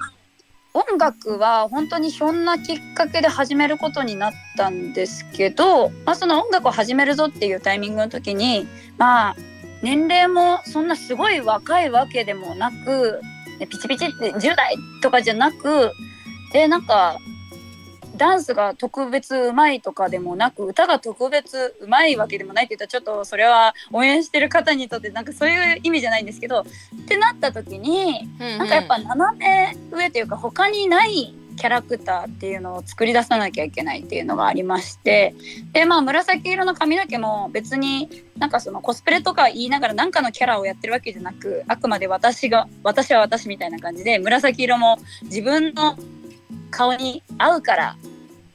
[0.75, 9.35] 音楽は本当にひょんなきっかけで始めることになったんですけど、まあ、その音楽を始めるぞっていうタイミングの時にまあ
[9.83, 13.21] 年齢もそんなすごい若いわけでもなく
[13.69, 15.91] ピチピチって10代とかじゃなく
[16.51, 17.17] でなんか
[18.15, 26.65] ダンスが特別うまいとかでもなく歌が特別うまいわけでもないって言ったらちょっとそれは応援してる方にとってなんかそういう意味じゃないんですけどっ
[27.07, 35.35] てなった時に、なんかやっぱ斜め上というか他にないキャラクターっていうのを作り出さなきゃいけないっていうのがありまして
[35.71, 45.95] でまあ紫色の髪の毛も別になんかそのコスプレとか言いながら何かのキャラをやってるわけじゃなくあくまで私が私は私みたいな感じで紫色も自分の
[46.73, 47.95] 顔に合うから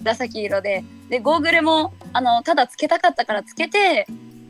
[0.00, 0.84] 紫色で。
[1.08, 4.06] でゴーグルもあのただつけたかったからつけて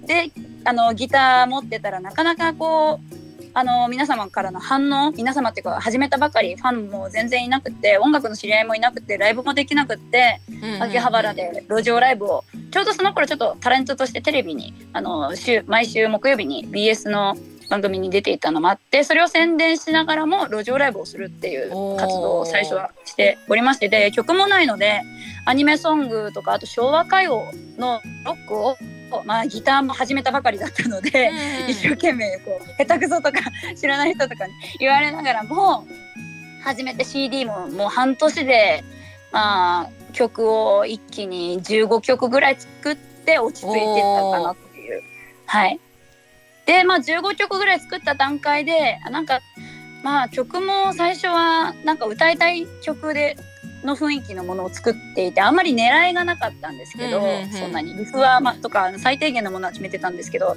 [0.07, 0.33] で
[0.65, 3.19] あのギター持ってたらなかなかこう
[3.55, 10.41] あの皆様からの反応皆様っていうか始めたばかりファンも全然いなくて音楽の知り合いもいなくてライブもできなくって
[10.81, 12.45] 秋葉原で路上ライブを。
[12.71, 17.35] ちょうどその頃ちょっとタレントとしてテレビにあの週毎週木曜日に BS の
[17.69, 25.03] 番組に出ていたのもあってそれを宣伝しながらも路上ライブをするっていう活動を最初はしておりましてで曲もないので
[25.45, 27.45] アニメソングとかあと昭和歌謡
[27.79, 28.77] のロックを
[29.25, 31.31] まあ、ギターも始めたばかりだったので、
[31.65, 33.39] うん、一生懸命こう下手くそとか
[33.75, 35.87] 知らない人とかに言われながらも
[36.63, 38.85] 始めて CD ももう半年で、
[39.33, 45.03] まあ、曲を一気に15曲ぐらい作って落ち着いてったかなっていう。
[45.47, 45.81] はい
[46.69, 49.41] でまあ15曲ぐらい作った段階でなんか
[50.05, 53.39] まあ曲も最初はなんか歌いたい曲で
[53.83, 57.95] の雰囲気のものを作っていてあんまり狙いがなかったんですけど、そんなに。
[57.95, 60.57] リフは、ま、とか最低限のものは決めてたんですけど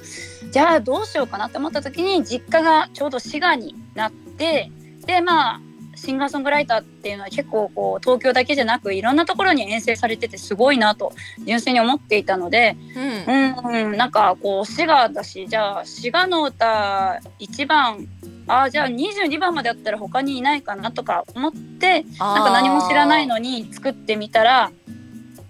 [0.50, 4.70] じゃあどうしようかなって思った時に実家がちょうど滋賀になって
[5.06, 5.60] でまあ
[6.02, 11.12] シンガーソングライターっていうのは結構こう東京だけじゃなくいろんなところに遠征されててすごいなと
[11.46, 12.76] 純粋に思っていたので、
[13.24, 18.08] うん、うん、なんかこう滋賀だしじゃあ滋賀の歌一番
[18.48, 24.72] あじゃあ22番までやったら他にいないかなとか思ってなんか何も知らないのに作ってみたら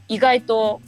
[0.09, 0.83] 意外と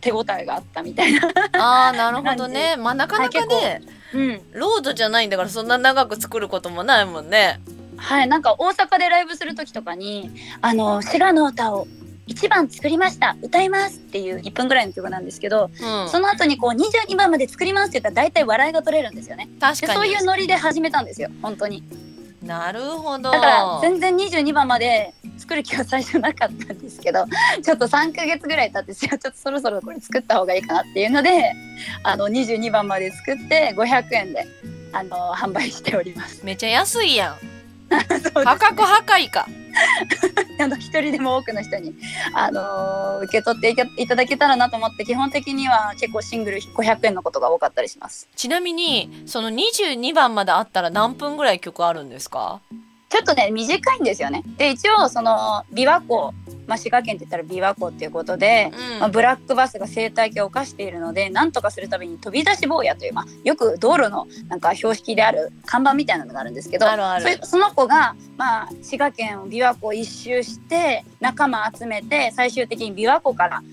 [0.00, 1.28] 手応えがあったみたいな。
[1.52, 2.76] あーなるほどね。
[2.80, 3.82] まあなかなかね、
[4.14, 7.60] うん、ロードじゃないんだからそんな長く作ることもないもんね。
[8.00, 10.30] はいなんか大阪でライブする時とかに
[10.60, 11.86] あの滋賀の歌を
[12.26, 19.48] 1番作りました歌いますっていう1分ぐらいの曲なんですけど、うん、その後にこう22番まで作りますって言ったら大体笑いが取れるんですよね。
[19.58, 19.94] 確かに。
[19.94, 21.82] そういうノリで始めたんですよ本当に。
[22.42, 23.32] なるほど。
[23.32, 27.24] だから全然22番まで作る気は最初なかったんですけど
[27.62, 31.52] ちょっと3か月ぐらい経ってちょっとそろそろこれ作った方がいいかなっていうので
[32.02, 34.46] あの22番まで作って500円で
[34.92, 36.44] あの販売しております。
[36.44, 37.59] めっちゃ安いやん
[38.44, 39.46] 価格破壊か。
[40.60, 41.94] あの一人でも多くの人に、
[42.34, 43.70] あのー、受け取って
[44.02, 48.28] いただけたらなと思って基本的には結構シングル500円のことが多かったりします。
[48.34, 52.60] ちなみにその22番まであったら何分ぐらい曲あるんですか？
[53.10, 54.42] ちょっとね短いんですよね。
[54.56, 56.32] で一応その琵琶湖
[56.66, 66.86] まあ、滋賀県って言ったら琵琶湖っていうことで、うん、まあ、ブラックバスが生態系を犯しているので何とかするために飛び出し坊やという、まあ、よく道路のなんか標識である看板みたいなのがあるんですけど
[67.42, 73.64] その子が、まあ、滋賀県琵琶湖を一周して仲間集めて最終的に琵琶湖から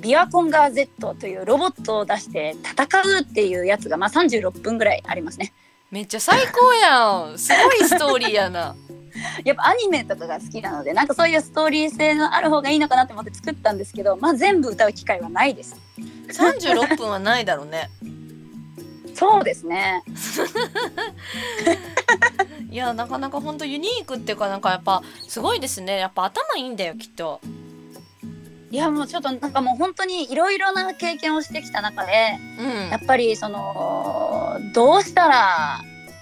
[0.00, 2.84] ビワコンガー Z というロボットを出して戦
[3.18, 5.52] うっていうやつがまあ36分ぐらいありますね。
[5.90, 8.76] めっちゃ最高やんすごいストーリーやな。
[9.44, 15.76] やっぱアニメとかが好きなのでなんかそういうストーリー性のある方がいいのかなと思って作ったんですけど、まあ、全部歌う機会はないです。
[16.28, 17.90] 36分はないだろうね。
[19.14, 20.04] そうですね。
[22.70, 25.98] いやなかなか本当ユニークっていうかなんかやっぱすごいですね。
[25.98, 27.40] やっぱ頭いいんだよきっと。
[28.70, 35.80] いやもうちょっとなんかもう本当にいろいろな経験をしてきた中で、うん、やっぱりそのどうしたら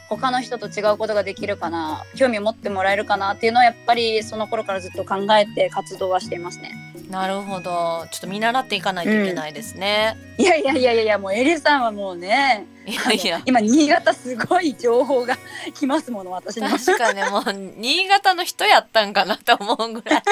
[0.09, 6.73] 他の人と違うことができるかな興味を持ってもらえるかなっていうのはやっぱりその頃からずっと考えて活動はしていますね。
[7.11, 8.07] なるほど。
[8.11, 10.17] ちょっと見習っていかないといけないですね。
[10.39, 13.43] うん、いやいやいやいやもうエリさんはもうねいやいや。
[13.47, 15.37] 今新潟すごい情報が
[15.75, 16.69] 来ますもの私の。
[16.69, 20.23] 確かにもう新潟の人やったんかなと思うぐらい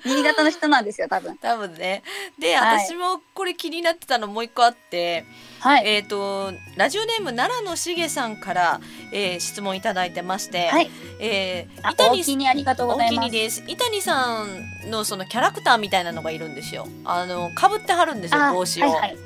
[0.04, 1.36] 新潟の人なんですよ多分。
[1.38, 2.02] 多分ね。
[2.38, 5.24] で、はい、私もこれ気になってたのもう一個あって
[5.60, 8.80] はい、えっ、ー、とラジオネーム奈良のしげさんから、
[9.12, 10.90] えー、質問いただいてまして、はい、
[11.20, 13.30] えー、伊谷さんありがとうございます。
[13.30, 13.64] です。
[13.66, 16.86] 伊谷さんのそのキャラクターみたいなのがいるんですよ。
[17.04, 18.90] あの被ってはるんですよ帽子を。
[18.90, 19.16] はいはい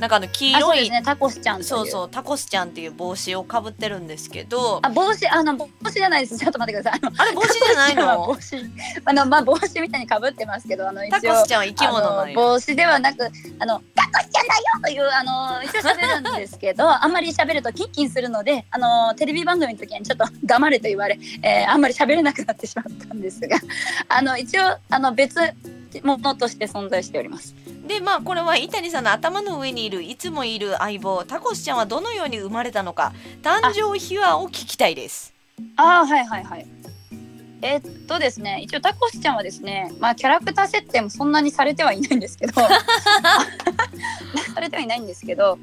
[0.00, 4.80] なんかあの黄あそう色い、ですねタコスちゃんそうそうタコスちゃんっていう帽子をかぶってるんですけど。
[4.82, 6.38] あ帽子あの帽子じゃないです。
[6.38, 7.00] ちょっと待ってください。
[7.18, 8.26] あれ帽子じゃないの？
[8.26, 8.56] 帽 子
[9.04, 23.56] あのまあ帽子みたいにかぶってますけどあの一応タコスちゃんは生き物の帽子ではなくあのタコスちゃんだよというあの一応喋るんですけど あんまり喋るとキンキンするのであのテレビ番組の時にちょっと黙れと言われ、えーあんまり喋れなくなってしまったんですが
[24.08, 25.38] あの一応あの別
[26.02, 27.54] 物として存在しております。
[27.86, 33.12] でまあこれは伊谷さんの頭の上にいるいつもいる相棒タコスちゃんはどのように生まれたのか
[33.42, 35.34] 誕生秘話を聞きたいです
[35.76, 36.66] ああはいはいはい。
[37.62, 42.52] えっとですね一応タコスちゃんはですねまあキャラクター設定もそんなにされてはいないんですけど
[44.54, 45.58] されてはいないんですけど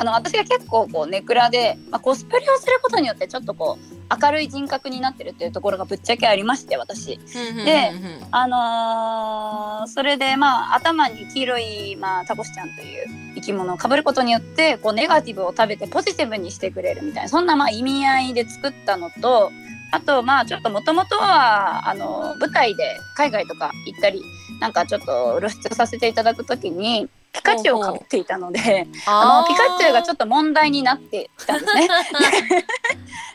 [0.00, 7.20] あの私が結構こうネクラで、まあ、コスプレをすることによってちょっとこう明るい人格になってるっていうところがぶっちゃけありまして私。
[7.66, 7.92] で
[8.30, 19.52] あのーそれでまあ頭に黄色い、まあ、タコスちゃんという生き物をかぶることによってこうネガティブを食べてポジティブにしてくれるみたいなそんなまあ意味合いで作ったのと
[19.92, 24.22] あとまあちょっともともとはあの舞台で海外とか行ったり
[24.60, 31.88] なんかちょっと露出させていただくときにピカチュウをかぶっていたのであのピカチュウがちょっと問題になってきたんですね。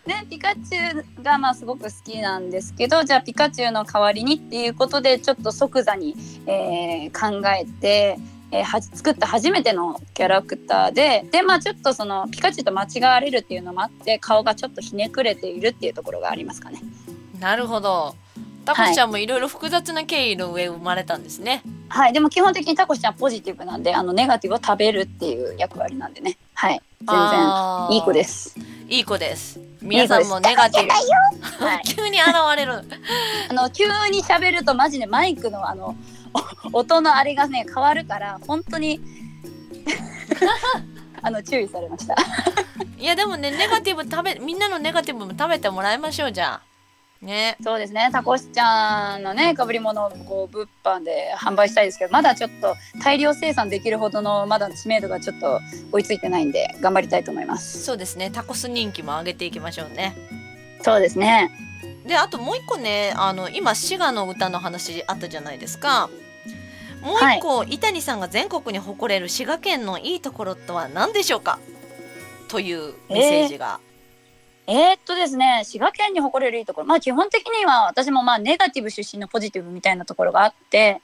[0.06, 8.18] で ピカチュウがまあすごく好きなんですけどじゃあピカチュウの代わりにっていうことでちょっと即座に、えー考えて、
[8.60, 16.82] えー作った初めてのキャラクターででまあちょっとそのピカチュウと間違われるっていうのもあって顔がちょっとひねくれているっていうところがありますかね。
[17.40, 18.16] なるほど。
[18.66, 26.38] タコスちゃんもいろいろ複雑な経緯の上生まれたんですね、はい、でも基本的にタコシちゃんポジティブなんであのネガティブを食べるっていう役割なんでね。
[26.56, 26.82] はい。
[27.00, 28.56] 全然いい子です。
[28.90, 29.60] いい子です。
[29.82, 30.92] 皆さんもネガティブ。
[31.64, 31.82] はい。
[31.86, 32.84] 急に現れる。
[33.50, 35.96] あの急に喋るとマジでマイクのあのお
[36.74, 39.02] 音のあれがね変わるから本当に
[41.22, 42.16] あの注意されました。
[42.98, 46.62] いやでもねネガティブ食べみんなのネガティブも食べてもらいましょうじゃあ
[47.26, 55.60] ねそうですねタコシちゃんのねかぶり物をこう物販で販売したいですけどまだちょっと大量生産できるほどのまだ知名度がちょっと
[55.92, 57.84] 追いついてないんで頑張りたいと思います。
[57.84, 60.16] そうですねタコス人気も上げていきましょうね
[60.82, 61.50] そうですね。
[62.06, 66.10] であともう一個ねあの今滋賀の歌の話あったじゃないですか
[67.06, 71.60] もう一個、伊谷さんが全国に誇れる滋賀県のいいところとは何でしょうか？
[72.48, 73.80] というメッセージが、
[74.68, 76.88] えー、っとですね滋賀県に誇れるいいところ。
[76.88, 81.02] まあ基本的には私もまあネガティブ出身のポジティブみたいなところがあって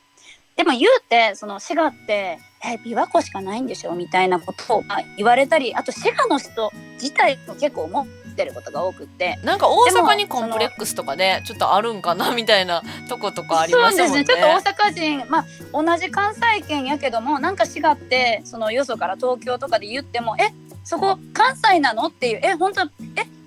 [0.56, 3.94] でも言うてその滋賀ってえ琵琶湖しかないんでしょ？
[3.94, 8.08] みたいなことをまあ言われたりあと滋賀の人自体も結構思っ
[8.42, 9.38] てることが多くって。
[9.44, 14.24] なんか大阪にコンプレックスとかでちょっとあるんかなみたいな とことかありそうますもんね。
[14.24, 14.42] ですね。
[14.42, 15.46] ちょっと大阪人まあ
[15.84, 20.52] 同じ関西圏やけどもなんか滋賀ってそのよそから東京とかで言ってもえ
[20.84, 22.08] そこ関西なの？
[22.08, 22.88] っていうえ本当え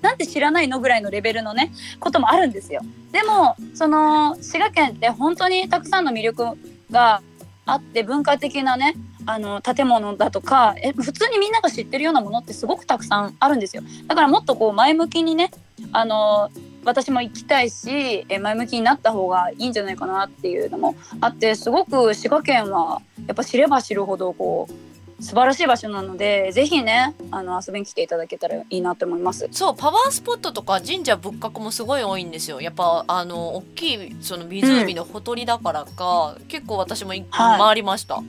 [0.02, 2.82] なんで知らないのぐらいのレベルのねこともあるんですよ。
[3.10, 6.44] でもその滋賀県って本当にたくさんの魅力
[6.90, 7.22] が
[7.66, 8.94] あって文化的なね
[9.26, 13.82] あの建物だとかえ普通にみんなが知ってるようなものってすごくたくさんあるんですよ。
[14.06, 15.50] だからもっとこう前向きにね
[15.92, 16.50] あの
[16.84, 24.74] 私も行きたいしえ前向きになった方がいいんじゃないかなっていうのもあってすごく滋賀県はやっぱ知れば知るほどこう
[25.22, 29.48] 素晴らしい場所なのでぜひねあの遊びに来ていただけたらいいなと思います。
[29.52, 32.60] そうパワースポットとか神社仏閣もすごい多いんですよ。
[32.60, 37.58] やっぱあの大きいその湖のほとりだからか、結構私もいはい。
[37.58, 38.22] 回りました、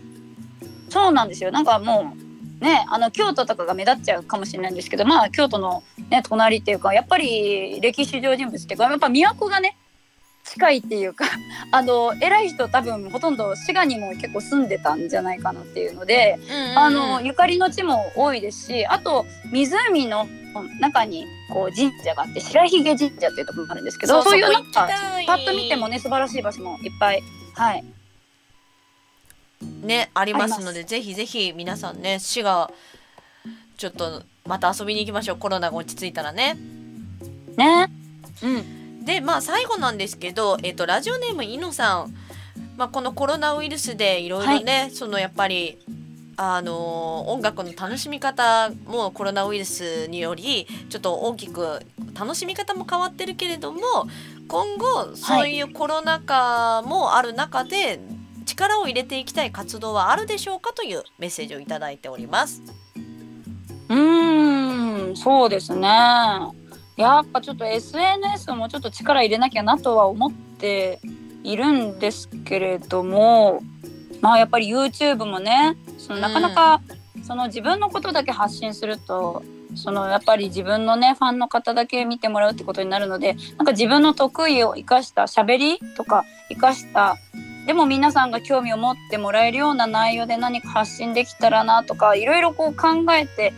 [0.96, 1.52] そうなんですよ。
[1.52, 2.14] なんかも
[2.62, 9.76] うねあの京都とかが目立っちゃうかもしれないんですけどまあ京都の、ね、隣っていうかやっぱり歴史上人物っていうかやっぱ都がね
[10.46, 11.26] 近いっていうか
[11.72, 16.80] あの偉い人多分ほとんど滋賀にも結構住んでたんじゃないかなっていうので、うんうんうん。
[16.80, 20.30] あのゆかりの地も多いですしあと湖の
[20.80, 24.88] 中にこう神社があって白ひげ神社っていうところがあるんですけどそういうなんか
[25.28, 27.22] パッと見てもね素晴らしい場所もいっぱい
[27.54, 27.84] はい
[29.62, 32.72] ねありますのあでぜひぜひ皆さんね滋賀
[33.78, 35.38] ちょっとまた遊びに行きましょう。
[35.38, 36.56] コロナが落ち着いたらね。
[37.58, 37.90] ね。
[38.44, 39.06] うん。
[39.06, 42.16] でまあ最後なんですけど、えっとラジオネームいのさん、
[42.78, 45.78] まあ、このコロナウイルスでいろいろね、そのやっぱり
[46.38, 51.80] あのー音楽の楽しみ方もコロナウイルスによりちょっと大きく
[52.14, 53.80] 楽しみ方も変わってるけれども
[54.48, 58.00] 今後そういうコロナ禍もある中で
[58.46, 62.62] 力を入れていきたい活動はあるでしょうかというメッセージをいただいております。
[63.90, 65.88] うーん、そうですね。
[66.96, 71.00] やっぱちょっと SNS もちょっと力入れなきゃなとは思って
[71.44, 73.62] いるんですけれども、
[74.22, 76.82] まあやっぱり YouTube もね、そのなかなか
[77.24, 79.44] その自分のことだけ発信すると
[79.76, 87.18] そのやっぱり自分のねファンの方だけ見てもらうってことになるのでなんか自分の得意を生かした喋りとか生かした
[87.66, 93.54] でも皆さんが興味を持ってもらえるような内容で何か発信できたらなとかいろいろこう考えて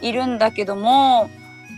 [0.00, 1.28] いるんだけども、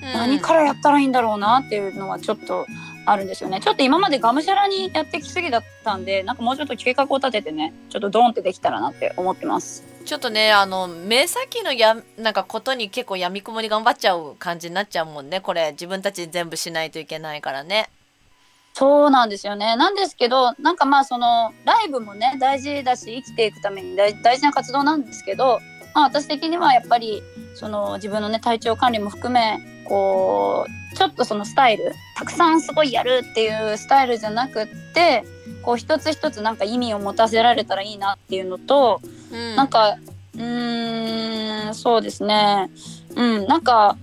[0.02, 2.66] うん、何からやったらいいんだろうなっていうのはちょっと
[3.06, 3.60] あるんですよね。
[3.60, 9.84] ちょっと今までがむしゃらにやってきすぎだったんでなんかもうちょっと計画を立ててねちょっとドーンってできたらなって思ってます。
[10.04, 15.40] ちょっとねあの目先のやなんかことに結構やみくもり頑張っちゃう感じになっちゃうもんね。
[15.40, 17.90] これ自分たちで全部しないといけないからね
[18.74, 19.76] そうなんですよね。
[19.76, 25.58] なんですけどなんかまあそのライブもね大事だし生きていくために大事な活動なんですけど、
[25.94, 27.22] まあ、私的にはやっぱり
[27.54, 35.24] その自分のね体調管理も含めこうちょっとそのスタイルたくさんすごいやるっていうスタイルじゃなくって
[35.62, 39.00] こう一つ一つなんか意味を持たせられたらいいなっていうのと、
[39.32, 39.98] うん、なんか
[40.34, 42.70] うーんそうですね。
[43.16, 43.96] うんなんか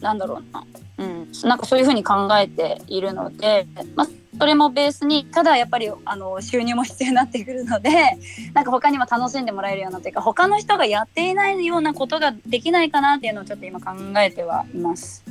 [0.00, 0.64] なんだろうな
[0.98, 7.90] うん、なんかそういうふうに考えているので、まあ、それもベースにただやっぱりあの収入も必要になってくるので
[8.54, 15.24] なんか他にも楽しんでもらえるようなというか他の人がやっていないようなことができないかなっていうのをちょっと今考えてはいます。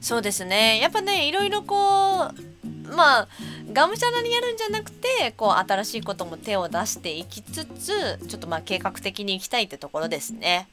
[0.00, 3.28] そうですねやっぱねいろいろこうまあ
[3.72, 10.68] がむしゃらにやるんじゃなくてこう新しいことも手を出していきつつちょっとまあ計画的にいきたいってところですね。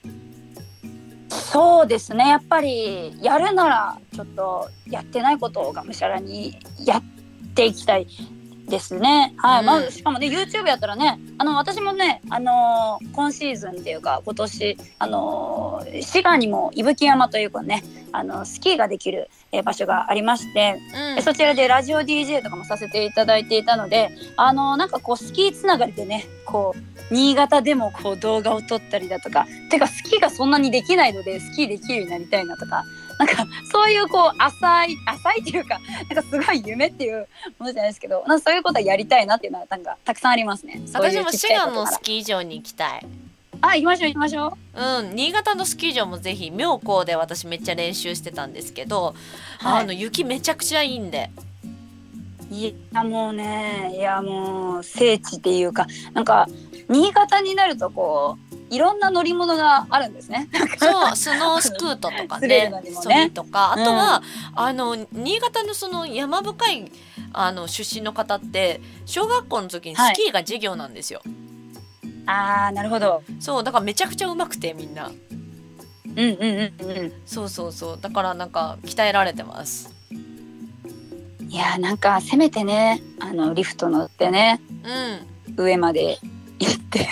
[1.33, 2.29] そうですね。
[2.29, 7.03] やっぱりやるならちょっとやってないことをがむしゃらにやっ
[7.53, 8.07] ていきたい。
[8.67, 9.33] ですね。
[9.37, 20.79] はい、うん、まあ、しかもね YouTube やったらねあの私もねあのー、今シーズンっていうか今年あのー、滋賀にも伊吹山というかねあのスキーができる、えー、場所がありまして、
[21.17, 32.85] うん、そちらでラジオ DJ とかもさせていただいていたのであのー、なんかこうスキーつながりでねこう新潟でもこう動画を撮ったりだとかてかスキーがそんなにできないのでスキーできるようになりたいなとか
[33.19, 37.27] なんかそういうこう浅い浅いっていうかなんかすごい夢っていう
[37.59, 40.81] ものじゃないですけどなんかそういうことはやりたいなっていうのはなんかたくさんありますね。
[40.93, 43.05] 私も滋賀のスキー場に行きたい。
[43.61, 44.81] あ行きましょう行きましょう。
[44.81, 49.15] うん新潟のスキー場もぜひ妙高で私めっちゃ練習してたんですけど、
[49.59, 51.29] はい、あの雪めちゃくちゃいいんで。
[52.51, 56.47] いやもうねいやもう聖地っていうかなんか
[56.87, 60.49] 新潟になるとこういろんな乗り物があるんですね。
[60.77, 66.91] そうスノースクートとかねそれとかあとは、うん、あの新潟のその山深い
[67.33, 71.21] あの出身の方って小学校の時にスキーが授業なんですよ。
[71.25, 73.23] はい、あーなるほど。
[73.39, 75.07] そうだからめちゃくちゃうまくてみんな。
[75.07, 77.13] うんうんうんうん。
[77.25, 79.93] そうそうそうだからなんか鍛えられてます。
[81.49, 84.59] いやなんかせめてねあのリフト乗ってね、
[85.47, 86.17] うん、上まで
[86.65, 87.07] 行って。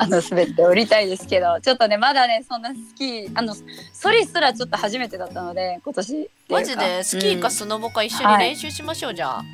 [0.00, 3.54] あの滑って降りたいですけどちょっとねまだねそんなスキーあの
[3.92, 7.04] ソリすらちょっと初めてだったので今年マジで？
[7.04, 9.44] スキーかスノボか一緒に練習しましょう、うん、じゃあ。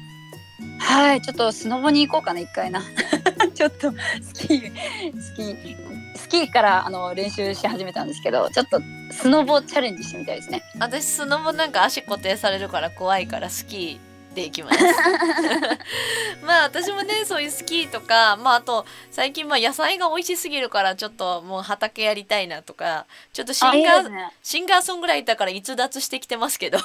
[0.80, 2.82] はいちょっとスノボに行こうかな一回な。
[3.54, 8.80] ちょっとスキースキースキーからあの練習し始めたんですけどちょっと
[9.12, 10.62] スノボチャレンジしてみたいですね。
[10.78, 14.07] 私スノボなんか足固定されるから怖いからスキー
[14.38, 14.78] ていきます。
[16.46, 26.78] まあ私もねそういうスキーとかまああと最近まあ野菜が美味しすぎるからちょっともう畑やりたいなとかちょっとシンガー、ね、シンガーソングライターから逸脱してきてますけど。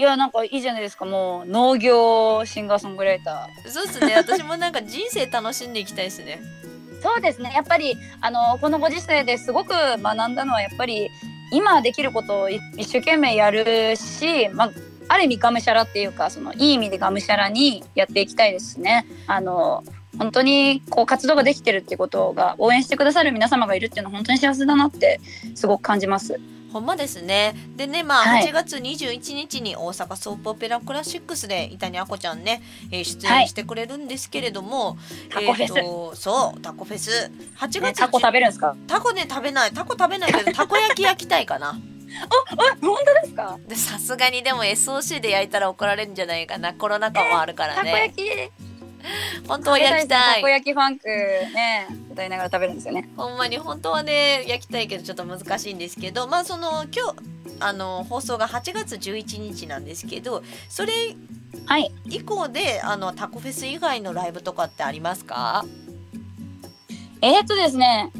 [0.00, 3.70] いやなんかいいじゃないですかもう農業シンガーソングライター。
[3.70, 4.14] そうですね。
[4.14, 6.40] 私もなんか人生楽しんでいきたいですね。
[7.02, 7.52] そうですね。
[7.52, 11.10] やっぱりあのこのご時世ですごく学んだのはやっぱり
[11.50, 14.70] 今できることを一生懸命やるし、まあ、
[15.08, 19.06] ある意味がむしゃらっていうかそのいい意味でがむしゃらにやっていきたいですね。
[19.26, 19.82] あの
[20.18, 25.20] 本当にこう活動ができてるってことが応援してくださる皆様がいるっていうのは本当に幸せだなって
[25.54, 26.40] すごく感じます。
[26.72, 27.54] ほんまですね。
[27.76, 34.98] でね、まあ、8月21日に大阪ソープオペラクラシックスで伊谷あこちゃんね、えー、出演してくれるんですけれども、
[35.30, 37.30] はい、タコフェス、えー、そうタコフェス。
[37.56, 38.76] 8月、ね、タコ食べるんですか？
[38.86, 39.72] タコね食べない。
[39.72, 41.78] タコ食べないけどたこ焼き焼きたいかな
[42.24, 43.58] あ、本当ですか？
[43.66, 46.74] で、さすがにでも SOC で焼いたら怒られるんじゃないかな。
[46.74, 47.90] コロナ禍もあるからね。
[47.90, 48.52] たこ焼き？
[49.46, 50.34] 本当は焼きたい。
[50.36, 53.08] たこ焼きファンクね、歌いながら食べるんですよね。
[53.16, 57.16] ほんまに本当はね、焼きたいけどちょっと難しいんですけど、まあその今日
[57.60, 60.92] あの放送が8月11日なんですけど、それ
[62.06, 65.64] 以降で、はい、あのタコフェス以外のライブとかってありますか？
[67.20, 68.10] えー、っとですね、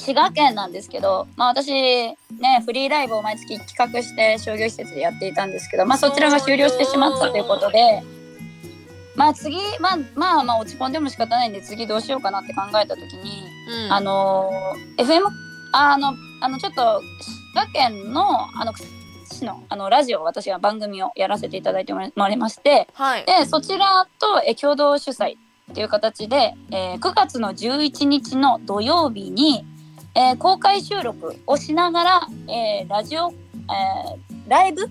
[0.00, 2.16] 滋賀県なんですけど、まあ、私ね
[2.64, 8.02] フリーライブを毎月企画して商業施設でやっていたんですけど、まあ、そちらが終了してしまったということで
[9.14, 13.42] まあ次まあまあまあ落ち込んでも仕方ないんで次どうしようかなって考えた時に、
[13.86, 14.50] うん、あの
[14.96, 15.26] FM
[15.72, 18.72] あのあのちょっと滋賀県のあの
[19.30, 23.26] 市のあのラジオ私は番組をやらせていただいてまいりましてはい。
[23.26, 25.36] でそちらとえ共同主催
[25.70, 29.64] っていう形で、えー9月の11日の土曜日に、
[30.14, 34.88] えー公開収録をしながら、えーラジオ、えーライブ？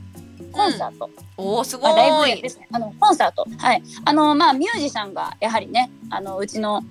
[0.52, 3.46] コンサート、おおすごあライブいですねあのコンサート。
[3.58, 3.84] はい。
[4.06, 6.82] あのまあミュージシャンがやはりねあのうちの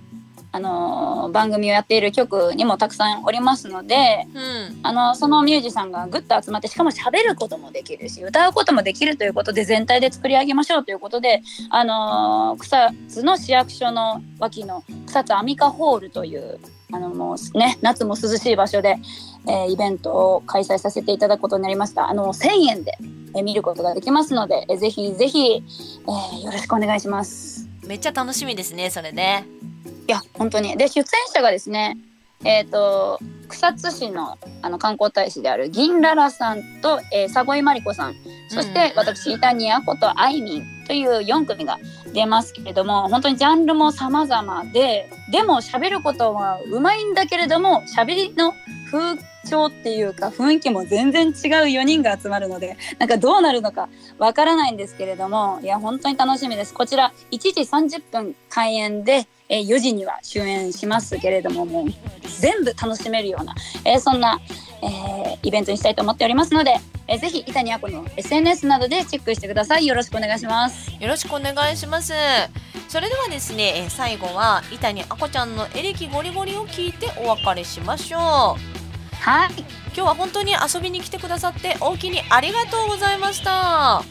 [0.51, 4.81] あの番組をやっている局にもたくさんおりますのでうん。
[4.83, 16.61] あのそのミュージシャンがぐっと集まってしかも喋ることもできるし歌うこともできるということで全体で作り上げましょうということで、あの草津の市役所の脇の草津アミカホールという
[16.93, 18.97] あのもうね夏も涼しい場所で、
[19.47, 22.09] えーイベントを開催させていただくことになりました。
[22.09, 22.93] あの1000円で、
[23.35, 27.69] えー見ることができますので、えーぜひぜひ、えーよろしくお願いします。
[27.87, 29.47] めっちゃ楽しみですねそれね。
[30.07, 30.77] いや本当に。
[30.77, 31.97] で出演者がですね
[32.45, 33.19] えっ、と
[33.49, 38.15] 草津市のあの観光大使である銀ララさんと、えー、佐越真理子さん。
[38.49, 41.79] そしうんて私イタニアことあいみんという4組が
[42.13, 48.55] 出ますけれども本当にジャンルも様々ででも喋ることはうまいんだけれども喋りの
[48.91, 56.75] 風潮っていうか雰囲気も全然違う4人が集まるのでなんかどうなるのかわからないんですけれどもいや本当に楽しみです。
[56.75, 61.89] こちら1時30分開演で、えー4時には終演しますけれどももう
[62.41, 64.41] 全部楽しめるような、えーそんな、
[64.83, 66.77] えーイベントにしたいと思っておりますので、
[67.07, 69.87] えーぜひ伊谷あこの SNS などでチェックしてください。
[69.87, 70.91] よろしくお願いします。
[71.01, 72.13] よろしくお願いします。
[72.89, 78.21] それではですねえー最後は伊谷あこちゃんのエレキゴリゴリを聞いてお別れしましょう。
[78.21, 79.51] はい。
[79.95, 84.03] 今日は本当に遊びに来てくださって大きにありがとうございました。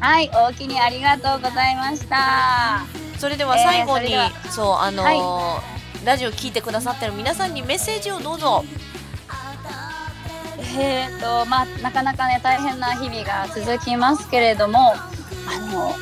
[0.00, 8.64] はい大きにありがとうございましたそれでは最後に、えーそうあのーラジオ聞いてくださってる皆さんにメッセージをどうぞ。
[10.80, 14.96] えーとまあなかなかね大変な日々が続きますけれどもあ
[15.72, 15.92] の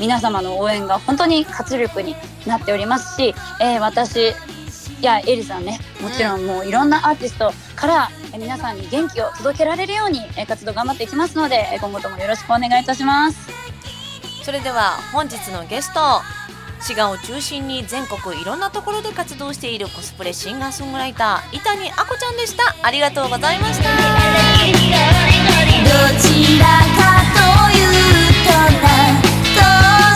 [0.00, 2.16] 皆様の応援が本当に活力に
[2.46, 4.30] なっておりますし、えー私
[5.00, 13.38] いやエリさんねもちろんもういろんなアーティストから、えー皆さんに元気を届けられるように、えー活動頑張っていきますのでえー今後ともよろしくお願いいたします。
[14.44, 16.00] それでは本日のゲスト
[16.82, 22.74] 滋賀を中心に全国いろんなところで活動しているコスプレシンガーソングライター伊谷あこちゃんでした。
[22.82, 23.84] ありがとうございました。
[23.84, 23.88] ど
[26.20, 27.38] ちらかと
[27.78, 27.88] いう
[28.44, 28.50] と
[29.56, 30.11] な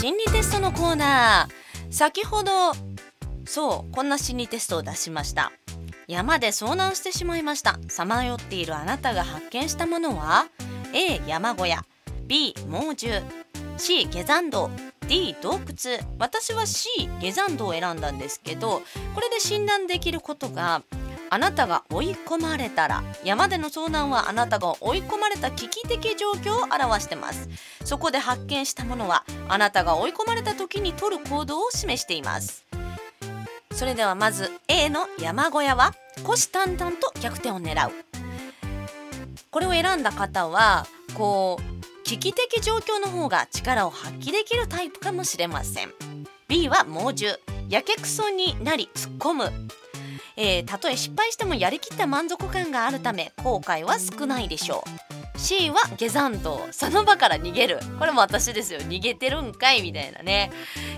[0.00, 1.92] 心理テストのコーナー。
[1.92, 2.72] 先ほど
[3.44, 5.52] そうこんな心理テストを出しました。
[6.08, 7.78] 山で遭難してしまいました。
[7.88, 10.46] さまよっているあなたが発見したものは
[10.94, 11.84] A 山小屋。
[12.26, 13.22] B 猛獣。
[13.76, 14.70] C 下山道。
[15.06, 15.98] D 洞窟。
[16.18, 16.88] 私は C
[17.20, 18.82] 下山道を選んだんですけど
[19.14, 20.82] これで診断できることが
[21.32, 27.48] あなたが追い込まれたら山での遭難はあなたが追い込まれた危機的状況を表してます。
[27.84, 32.66] そこで発見したものはあなたが追い込まれた時に取る行動を示しています。
[33.72, 37.92] それではまず A の山小屋は虎視眈々と逆転を狙う。
[39.52, 45.92] これを選んだ方はこう危機的状況の方が力を発揮できるタイプかもしれません。
[46.48, 47.38] B は猛獣。
[47.68, 49.52] やけくそになり突っ込む。
[50.42, 54.82] えー、たとえ失敗してもやりきった満足感があるため後悔は少ないでしょ
[55.36, 55.38] う。
[55.38, 57.78] C は下山道その場から逃げる。
[57.98, 58.80] これも私ですよ。
[58.80, 60.50] 逃げてるんかいみたいなね、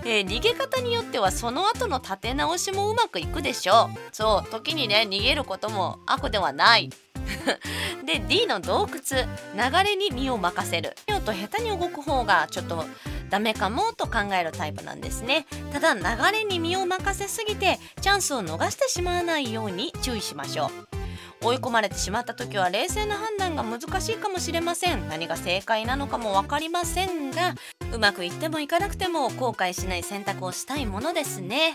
[0.05, 3.99] えー、逃げ方によってはその後の立て直しもうまくいくでしょう。
[4.13, 6.91] そう時にね逃げることも悪ではない。
[8.05, 9.27] で D の洞窟。
[9.55, 10.97] 流れに身を任せる。
[11.07, 12.85] ちょっと下手に動く方がちょっと
[13.31, 15.47] ダメかもと考えるタイプなんですね。
[15.73, 16.03] ただ流
[16.39, 21.03] れに身を任せすぎてチャンスを逃してしまわないように注意しましょう。
[21.45, 25.09] 追い込まれてしまった時は冷静な判断が難しいかもしれません。
[25.09, 27.55] 何が正解なのかも分かりませんが
[27.93, 31.73] うまくいってもいかなくても後悔しない選択をしたいものですね。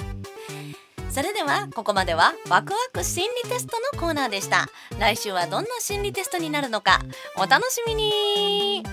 [1.17, 4.67] それではここまではワクワク心理テストのコーナーでした。
[4.99, 6.99] 来週はどんな心理テストになるのか
[7.37, 8.83] お楽しみに。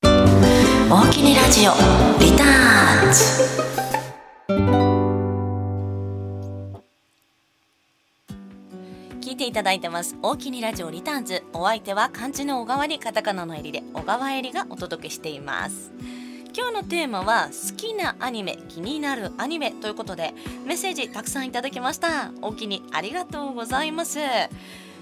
[0.00, 1.72] 大きにラジオ
[2.18, 3.20] リターンズ。
[9.20, 11.44] 聞いていただいてます大きにラジオリターンズ。
[11.52, 15.92] お相手は漢字の小川にカタカナの襟で小川襟がお届けしています
[16.56, 20.32] 今日のテーマは好きなアニメ気になるアニメということで
[20.64, 22.32] メッセージたくさんいただきました。
[22.40, 24.20] お気にありがとうございます。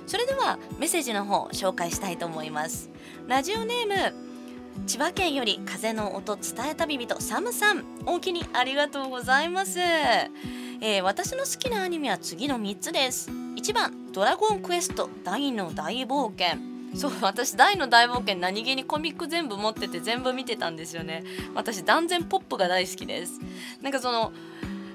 [0.08, 2.90] それではメッセージの方紹介したいと思います。
[3.28, 3.94] ラジオネーム
[4.88, 7.84] 千葉県より風の音伝え旅人サムさん。
[8.04, 13.30] 大きにありがとうございます、えー、私の好きなアニメは次の3つです。
[13.30, 16.73] 1番ドラゴンクエスト大の大冒険。
[16.94, 21.24] そう私大の大冒険何気にコミック全部持ってて全部見てたんですよね
[21.54, 23.40] 私断然ポップが大好きです
[23.82, 24.32] なんかその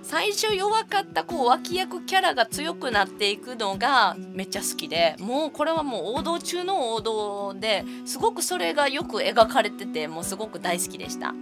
[0.01, 11.33] 最初弱かったこう脇役キャラが強くなっていくのがめっちゃ好きでもうこれはもう王道中の王道ですごくそれがよく描かれててもうすごく大好きでした。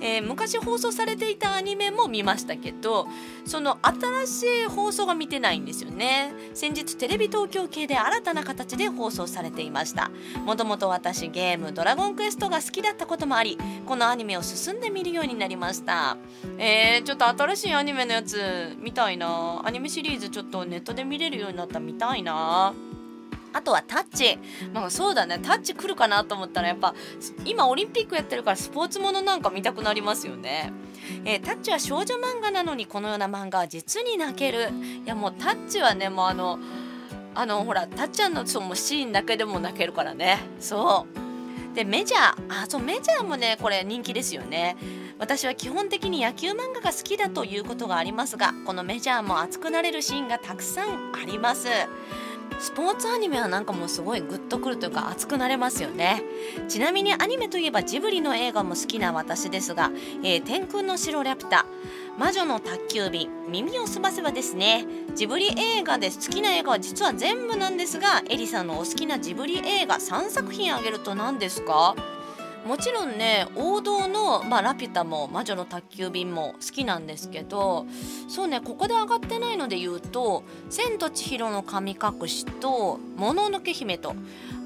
[0.00, 3.08] えー、昔放送されていたアニメも見ましたけど
[3.44, 6.32] その新しい放送が見てないんですよね。
[6.54, 10.10] 先日テレビ東京系で新たな形で放送されていました。
[10.44, 16.16] もともと私ゲーム「ドラゴンクエスト」が好きだったこともありこのアニメを進んで見るようになりました。
[16.58, 19.62] えー、ちょっと新しいアニメのやつ見たいな。
[19.64, 22.74] アニメシリーズちょっとネットで見れるようになったら見たいな。
[23.56, 24.38] あとはタッチ、
[24.74, 25.38] まあ、そうだね。
[25.38, 26.94] タッチ来るかなと思ったらやっぱ
[27.46, 30.74] 今オリンピックやってるからスポーツものなんか見たくなりますよね。
[31.24, 34.68] えー、タッチは少女漫画なのにこのような漫画は実に泣ける。
[35.04, 36.58] いやもうタッチはねもうあの
[37.34, 40.38] あのほらタッちゃんのそのシーンだけでも泣けるからね。
[40.60, 41.06] そ
[41.72, 41.74] う。
[41.74, 42.62] でメジャー。
[42.62, 44.76] あそうメジャーもねこれ人気ですよね。
[45.18, 51.68] 私は基本的に野球漫画が好きだということがありますがこのメジャーも熱くなれるシーンがたくさんあります。
[52.58, 56.22] スポーツアニメはなんかもうすごいグッとくるというか熱くなれますよね。
[56.68, 59.90] ちなみにアニメといえばジブリの映画も好きな私ですが
[60.24, 61.66] 「えー、天空の城ラピュタ」
[62.18, 71.94] 「魔女の宅急便」「耳をすませば」ですねジブリ映画で好きな映画は実は全部なんですがエリさんのお好きなジブリ映画3作品あげると何ですか？
[72.66, 77.86] もちろんね王道の、まあ、ラピュタも魔女の宅急便も好きなんですけど
[78.28, 84.14] そうねここで上がってないので言うと「千と千尋の神隠し」と「もののけ姫」と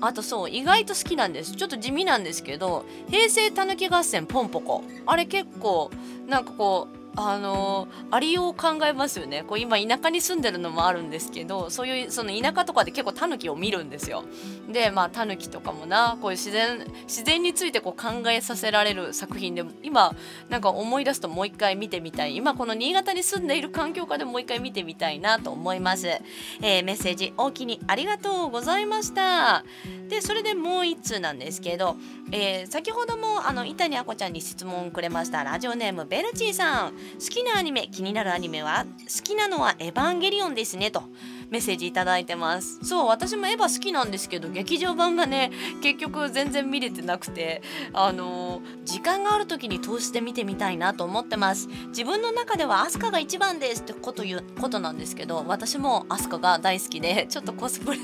[0.01, 1.53] あとそう意外と好きなんです。
[1.53, 5.91] ちょっと地味なんですけど「平成たぬき合戦ポンポコ」あれ結構
[6.27, 9.43] なんかこうあのありよう考えますよね。
[9.47, 14.25] こう今田舎に住んでるのもあるんですけどそういうその田舎とかで結構タヌキを見るんですよ。
[14.71, 20.15] でまあタヌキとかもなこういう自然自然についてこう考えさせられる作品で今
[20.49, 22.37] なんか思い出すともう一回見てみたい。
[22.37, 29.65] 今この新潟に住んでいる環境下でもう一回見てみたいなと思います、えー、メッセージ大きにありがとうございました。
[30.09, 31.97] でそれでもう一通なんですけど、
[32.33, 37.00] えー、先ほどもあの伊谷あこちゃんに質問くれましたラジオネームベルチーさん。
[37.21, 41.03] 好きなアニメ気になるアニメは好きなのはエヴァンゲリオンですねと
[41.51, 42.79] メッセージいただいてます。
[42.85, 45.51] そう私もエヴァ好きなんですけど劇場版がね
[45.83, 51.69] 結局全然見れてなくてあの時間がある時に通して見てみたいなと思ってます。
[51.89, 57.99] 自分の中ではアスカが一番ですってこと言うことなんですけど私もアスカが大好きでちょっとコスプレ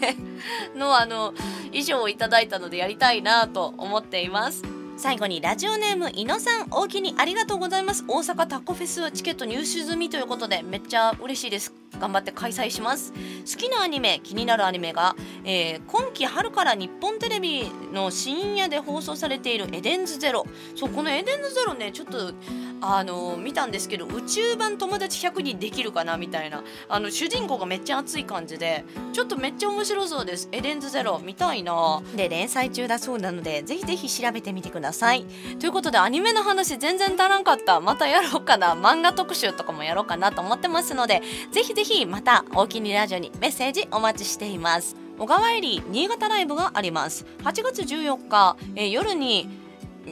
[0.75, 1.33] のあの
[1.67, 4.86] 衣装をいただいたのでやりたいなと思っています。
[4.97, 8.05] 最後にラジオネームいのさん大きにありがとうございます。
[8.09, 11.86] 大阪タコフェスチケット入手済みということでめっちゃ嬉しいです。
[11.97, 13.13] 頑張って開催します。
[13.13, 13.19] 好
[13.59, 22.33] きなアニメ気になるアニメが、えー今季春から日本テレビの深夜で放送されているエデンズゼロそうこのエデンズゼロねちょっと
[22.81, 26.63] あの見たんですけど宇宙版友達100人できるかなみたいな。
[26.89, 30.49] あの主人公がめっちゃ熱い感じでちょっとめっちゃ面白そうです。
[30.53, 32.03] エデンズゼロ見たいな。
[32.15, 35.25] で連載中だそうなのでぜひぜひ調べてみてください。
[35.59, 37.81] ということでアニメの話全然足らんかった。
[37.81, 38.75] またやろうかな。
[38.75, 41.23] 漫画特集とかもやろうかなと思ってますので
[41.53, 44.97] ぜひぜひまたお気にラジオにメッセージお待ちしています。
[45.19, 47.25] 小川入り新潟ライブがあります。
[47.45, 49.49] 8月14日、えー夜に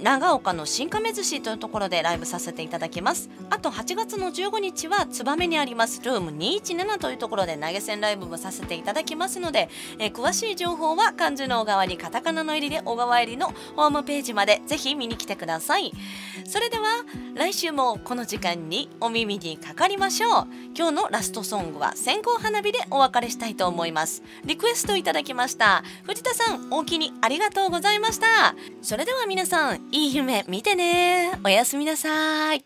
[0.02, 3.30] 長岡の新亀寿司というところでライブさせていただきます。
[3.50, 6.02] あと8月の15日は燕にあります。
[6.02, 9.68] ルーム217というところで投げ銭ライブもさせていただきますので、
[9.98, 15.92] えー詳しい情報は漢字の小川にカタカナの入りで小川入りのホームページまでぜひ見に来てください。
[16.46, 16.84] それでは
[17.34, 20.46] 来週もこの時間にお耳にかかりましょう。
[20.76, 24.22] 今日のラストソングは線香花火でお別れしたいと思います。
[24.44, 25.82] リクエストいただきました。
[26.04, 28.54] 藤田さん大きにありがとうございました。
[28.82, 31.38] それでは皆さんいい夢見てね。
[31.44, 32.64] おやすみなさい。